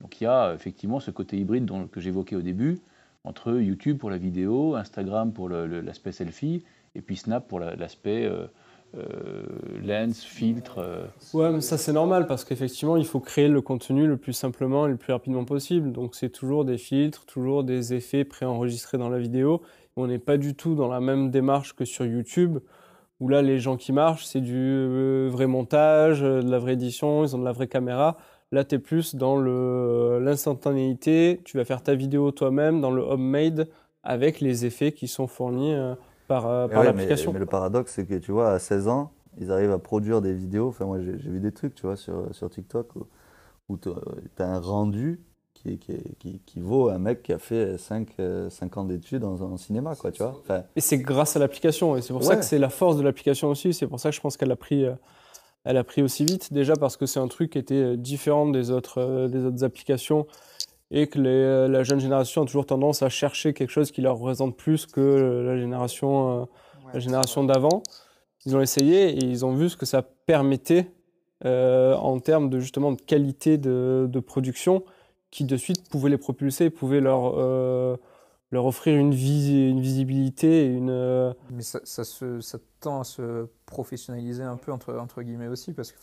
Donc 0.00 0.20
il 0.20 0.24
y 0.24 0.26
a 0.26 0.52
effectivement 0.54 1.00
ce 1.00 1.10
côté 1.10 1.38
hybride 1.38 1.70
que 1.90 2.00
j'évoquais 2.00 2.36
au 2.36 2.42
début, 2.42 2.78
entre 3.24 3.52
YouTube 3.60 3.98
pour 3.98 4.10
la 4.10 4.18
vidéo, 4.18 4.74
Instagram 4.74 5.32
pour 5.32 5.48
l'aspect 5.48 6.12
selfie, 6.12 6.64
et 6.94 7.00
puis 7.00 7.16
Snap 7.16 7.48
pour 7.48 7.60
l'aspect 7.60 8.24
euh, 8.24 8.46
euh, 8.96 9.44
lens, 9.82 10.22
filtre. 10.22 11.08
Ouais, 11.34 11.50
mais 11.50 11.60
ça 11.60 11.78
c'est 11.78 11.92
normal 11.92 12.26
parce 12.26 12.44
qu'effectivement 12.44 12.96
il 12.96 13.06
faut 13.06 13.20
créer 13.20 13.48
le 13.48 13.60
contenu 13.60 14.06
le 14.06 14.16
plus 14.16 14.32
simplement 14.32 14.86
et 14.86 14.90
le 14.90 14.96
plus 14.96 15.12
rapidement 15.12 15.44
possible. 15.44 15.92
Donc 15.92 16.14
c'est 16.14 16.30
toujours 16.30 16.64
des 16.64 16.78
filtres, 16.78 17.24
toujours 17.24 17.64
des 17.64 17.94
effets 17.94 18.24
préenregistrés 18.24 18.98
dans 18.98 19.08
la 19.08 19.18
vidéo. 19.18 19.62
On 19.96 20.06
n'est 20.06 20.18
pas 20.18 20.36
du 20.36 20.54
tout 20.54 20.74
dans 20.74 20.88
la 20.88 21.00
même 21.00 21.30
démarche 21.30 21.74
que 21.74 21.86
sur 21.86 22.04
YouTube 22.04 22.58
où 23.20 23.28
là, 23.28 23.42
les 23.42 23.58
gens 23.58 23.76
qui 23.76 23.92
marchent, 23.92 24.26
c'est 24.26 24.40
du 24.40 24.54
euh, 24.54 25.28
vrai 25.32 25.46
montage, 25.46 26.22
euh, 26.22 26.42
de 26.42 26.50
la 26.50 26.58
vraie 26.58 26.74
édition, 26.74 27.24
ils 27.24 27.34
ont 27.34 27.38
de 27.38 27.44
la 27.44 27.52
vraie 27.52 27.68
caméra. 27.68 28.18
Là, 28.52 28.64
tu 28.64 28.76
es 28.76 28.78
plus 28.78 29.14
dans 29.14 29.42
euh, 29.44 30.20
l'instantanéité, 30.20 31.40
tu 31.44 31.56
vas 31.56 31.64
faire 31.64 31.82
ta 31.82 31.94
vidéo 31.94 32.30
toi-même 32.30 32.80
dans 32.80 32.90
le 32.90 33.02
homemade 33.02 33.68
avec 34.02 34.40
les 34.40 34.64
effets 34.64 34.92
qui 34.92 35.08
sont 35.08 35.26
fournis 35.26 35.74
par, 36.28 36.42
par 36.68 36.84
l'application. 36.84 37.32
Mais, 37.32 37.40
le 37.40 37.46
paradoxe, 37.46 37.92
c'est 37.94 38.06
que 38.06 38.14
tu 38.14 38.30
vois, 38.30 38.52
à 38.52 38.58
16 38.60 38.86
ans, 38.86 39.10
ils 39.38 39.50
arrivent 39.50 39.72
à 39.72 39.78
produire 39.78 40.22
des 40.22 40.32
vidéos. 40.32 40.68
Enfin, 40.68 40.84
moi, 40.84 41.00
j'ai 41.00 41.12
vu 41.12 41.40
des 41.40 41.52
trucs, 41.52 41.74
tu 41.74 41.82
vois, 41.82 41.96
sur, 41.96 42.32
sur 42.32 42.48
TikTok 42.48 42.94
où, 42.94 43.06
où 43.68 43.76
tu 43.76 43.90
as 44.38 44.46
un 44.46 44.60
rendu 44.60 45.20
qui, 45.78 46.40
qui, 46.44 46.60
vaut 46.60 46.88
un 46.90 46.98
mec 46.98 47.22
qui 47.22 47.32
a 47.32 47.38
fait 47.38 47.78
5, 47.78 48.08
euh, 48.20 48.48
ans 48.76 48.84
d'études 48.84 49.24
en, 49.24 49.56
cinéma, 49.56 49.94
quoi, 49.96 50.12
tu 50.12 50.22
vois. 50.22 50.42
et 50.76 50.80
c'est 50.80 50.98
grâce 50.98 51.36
à 51.36 51.38
l'application, 51.38 51.96
et 51.96 52.02
c'est 52.02 52.12
pour 52.12 52.22
ça 52.22 52.36
que 52.36 52.44
c'est 52.44 52.58
la 52.58 52.68
force 52.68 52.96
de 52.96 53.02
l'application 53.02 53.48
aussi, 53.48 53.72
c'est 53.72 53.86
pour 53.86 53.98
ça 53.98 54.10
que 54.10 54.16
je 54.16 54.20
pense 54.20 54.36
qu'elle 54.36 54.52
a 54.52 54.56
pris... 54.56 54.84
Euh, 54.84 54.94
elle 55.66 55.76
a 55.76 55.84
pris 55.84 56.02
aussi 56.02 56.24
vite, 56.24 56.52
déjà 56.52 56.74
parce 56.74 56.96
que 56.96 57.06
c'est 57.06 57.20
un 57.20 57.28
truc 57.28 57.50
qui 57.50 57.58
était 57.58 57.74
euh, 57.74 57.96
différent 57.96 58.48
des 58.48 58.70
autres, 58.70 59.28
des 59.28 59.44
autres 59.44 59.64
applications 59.64 60.26
et 60.92 61.08
que 61.08 61.18
la 61.18 61.82
jeune 61.82 61.98
génération 61.98 62.42
a 62.42 62.46
toujours 62.46 62.64
tendance 62.64 63.02
à 63.02 63.08
chercher 63.08 63.52
quelque 63.52 63.70
chose 63.70 63.90
qui 63.90 64.02
leur 64.02 64.18
représente 64.18 64.56
plus 64.56 64.86
que 64.86 65.42
la 65.44 65.58
génération, 65.58 66.48
la 66.94 67.00
génération 67.00 67.42
d'avant. 67.42 67.82
Ils 68.44 68.54
ont 68.54 68.60
essayé 68.60 69.08
et 69.08 69.24
ils 69.24 69.44
ont 69.44 69.52
vu 69.52 69.68
ce 69.68 69.76
que 69.76 69.84
ça 69.84 70.02
permettait 70.02 70.92
en 71.44 72.20
termes 72.20 72.50
de 72.50 72.60
justement 72.60 72.92
de 72.92 73.00
qualité 73.00 73.58
de, 73.58 74.06
de 74.08 74.20
production 74.20 74.84
qui 75.30 75.44
de 75.44 75.56
suite 75.56 75.88
pouvaient 75.90 76.10
les 76.10 76.18
propulser, 76.18 76.70
pouvaient 76.70 77.00
leur, 77.00 77.34
euh, 77.36 77.96
leur 78.50 78.64
offrir 78.66 78.96
une, 78.98 79.12
une 79.12 79.80
visibilité. 79.80 80.66
Une, 80.66 80.90
euh, 80.90 81.32
Mais 81.50 81.62
ça, 81.62 81.80
se, 81.84 82.40
ça, 82.40 82.58
tend 82.80 83.00
à 83.00 83.04
se 83.04 83.48
professionnaliser 83.66 84.42
un 84.42 84.56
peu, 84.56 84.72
entre, 84.72 84.94
entre 84.94 85.22
guillemets 85.22 85.48
aussi, 85.48 85.72
parce 85.72 85.92
que 85.92 85.98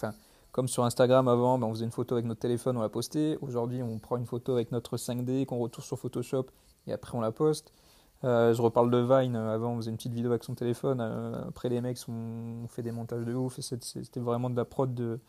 comme 0.52 0.68
sur 0.68 0.84
Instagram 0.84 1.28
avant, 1.28 1.58
ben, 1.58 1.68
on 1.68 1.74
faisait 1.74 1.86
une 1.86 1.92
photo 1.92 2.16
avec 2.16 2.26
notre 2.26 2.42
téléphone, 2.42 2.78
on 2.78 2.82
la 2.82 2.90
postait. 2.90 3.38
Aujourd'hui, 3.42 3.82
on 3.82 3.98
prend 4.00 4.18
une 4.18 4.26
photo 4.26 4.54
avec 4.54 4.72
notre 4.72 4.98
5D 4.98 5.46
qu'on 5.46 5.58
retourne 5.58 5.86
sur 5.86 5.98
Photoshop 5.98 6.48
et 6.86 6.94
après 6.94 7.18
on 7.18 7.22
la 7.22 7.32
poste. 7.32 7.72
Euh, 8.24 8.54
je 8.54 8.62
reparle 8.62 8.92
de 8.92 8.98
Vine. 8.98 9.36
Avant, 9.36 9.72
on 9.72 9.78
faisait 9.78 9.90
une 9.90 9.98
petite 9.98 10.14
vidéo 10.14 10.32
avec 10.32 10.44
son 10.44 10.56
téléphone. 10.56 11.02
après, 11.48 11.70
les 11.70 11.82
mecs 11.82 11.98
ont 12.08 12.68
fait 12.70 12.84
des 12.84 12.92
montages 12.92 13.26
de 13.26 13.34
ouf. 13.34 13.60
C'était 13.60 14.20
vraiment 14.20 14.50
de 14.50 14.56
la 14.56 14.64
prod 14.64 14.94
de, 14.94 15.20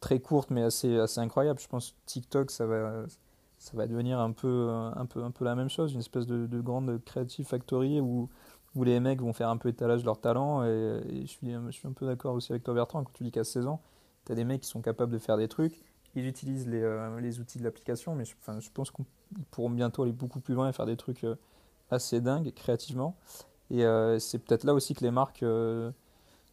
très 0.00 0.20
courte, 0.20 0.50
mais 0.50 0.62
assez, 0.62 0.98
assez 0.98 1.20
incroyable. 1.20 1.60
Je 1.60 1.68
pense 1.68 1.94
TikTok, 2.06 2.50
ça 2.50 2.66
va, 2.66 3.04
ça 3.64 3.78
va 3.78 3.86
devenir 3.86 4.20
un 4.20 4.32
peu, 4.32 4.68
un 4.68 5.06
peu, 5.06 5.24
un 5.24 5.30
peu 5.30 5.42
la 5.46 5.54
même 5.54 5.70
chose, 5.70 5.94
une 5.94 6.00
espèce 6.00 6.26
de, 6.26 6.60
grande 6.60 7.02
creative 7.06 7.46
factory 7.46 7.98
où, 7.98 8.28
où 8.74 8.84
les 8.84 9.00
mecs 9.00 9.22
vont 9.22 9.32
faire 9.32 9.48
un 9.48 9.56
peu 9.56 9.70
étalage 9.70 10.02
de 10.02 10.04
leur 10.04 10.20
talent. 10.20 10.64
Et, 10.64 11.22
je, 11.22 11.26
suis, 11.26 11.50
je 11.50 11.70
suis 11.70 11.88
un 11.88 11.92
peu 11.92 12.04
d'accord 12.04 12.34
aussi 12.34 12.52
avec 12.52 12.62
toi, 12.62 12.74
Bertrand, 12.74 13.02
quand 13.04 13.12
tu 13.14 13.24
dis 13.24 13.30
qu'à 13.32 13.42
16 13.42 13.66
ans, 13.66 13.80
tu 14.26 14.32
as 14.32 14.34
des 14.34 14.44
mecs 14.44 14.60
qui 14.60 14.68
sont 14.68 14.82
capables 14.82 15.10
de 15.10 15.18
faire 15.18 15.38
des 15.38 15.48
trucs. 15.48 15.82
Ils 16.14 16.26
utilisent 16.26 16.68
les, 16.68 16.82
euh, 16.82 17.18
les 17.20 17.40
outils 17.40 17.58
de 17.58 17.64
l'application, 17.64 18.14
mais 18.14 18.26
je, 18.26 18.34
enfin, 18.38 18.60
je 18.60 18.68
pense 18.72 18.90
qu'ils 18.90 19.06
pourront 19.50 19.70
bientôt 19.70 20.02
aller 20.02 20.12
beaucoup 20.12 20.40
plus 20.40 20.54
loin 20.54 20.68
et 20.68 20.72
faire 20.74 20.86
des 20.86 20.98
trucs 20.98 21.24
euh, 21.24 21.34
assez 21.90 22.20
dingues 22.20 22.52
créativement. 22.52 23.16
Et 23.70 23.86
euh, 23.86 24.18
c'est 24.18 24.40
peut-être 24.40 24.64
là 24.64 24.74
aussi 24.74 24.94
que 24.94 25.02
les 25.02 25.10
marques 25.10 25.44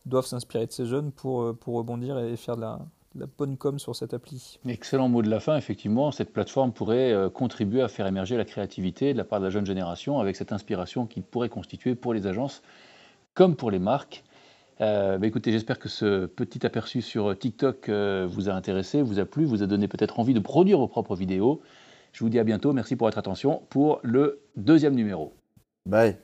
doivent 0.06 0.26
s'inspirer 0.26 0.66
de 0.66 0.72
ces 0.72 0.86
jeunes 0.86 1.12
pour, 1.12 1.54
pour 1.58 1.76
rebondir 1.76 2.18
et 2.18 2.38
faire 2.38 2.56
de 2.56 2.62
la, 2.62 2.80
la 3.16 3.26
bonne 3.38 3.58
com 3.58 3.80
sur 3.80 3.96
cette 3.96 4.14
appli. 4.14 4.60
Excellent 4.68 5.10
mot 5.10 5.22
de 5.22 5.30
la 5.30 5.40
fin, 5.40 5.58
effectivement. 5.58 6.12
Cette 6.12 6.32
plateforme 6.32 6.72
pourrait 6.72 7.12
euh, 7.12 7.30
contribuer 7.30 7.82
à 7.82 7.88
faire 7.88 8.08
émerger 8.08 8.38
la 8.38 8.46
créativité 8.46 9.14
de 9.14 9.18
la 9.18 9.24
part 9.24 9.40
de 9.40 9.46
la 9.46 9.50
jeune 9.50 9.66
génération 9.66 10.20
avec 10.20 10.36
cette 10.36 10.52
inspiration 10.52 11.06
qu'il 11.06 11.24
pourrait 11.24 11.50
constituer 11.50 11.96
pour 11.96 12.14
les 12.14 12.28
agences 12.28 12.62
comme 13.34 13.56
pour 13.56 13.72
les 13.72 13.80
marques. 13.80 14.24
Euh, 14.82 15.18
bah, 15.18 15.28
écoutez, 15.28 15.52
j'espère 15.52 15.78
que 15.78 15.90
ce 15.90 16.26
petit 16.26 16.66
aperçu 16.66 17.02
sur 17.02 17.38
TikTok 17.38 17.90
euh, 17.90 18.28
vous 18.30 18.50
a 18.50 18.54
intéressé, 18.54 19.02
vous 19.02 19.20
a 19.20 19.26
plu, 19.26 19.46
vous 19.46 19.62
a 19.62 19.68
donné 19.68 19.88
peut-être 19.88 20.20
envie 20.20 20.34
de 20.34 20.40
produire 20.40 20.80
vos 20.80 20.88
propres 20.88 21.16
vidéos. 21.16 21.62
Je 22.14 22.24
vous 22.24 22.30
dis 22.30 22.40
à 22.40 22.44
bientôt. 22.44 22.74
Merci 22.74 22.96
pour 22.96 23.08
votre 23.08 23.18
attention 23.18 23.62
pour 23.70 24.00
le 24.04 24.42
deuxième 24.56 24.96
numéro. 24.96 25.34
Bye. 25.86 26.18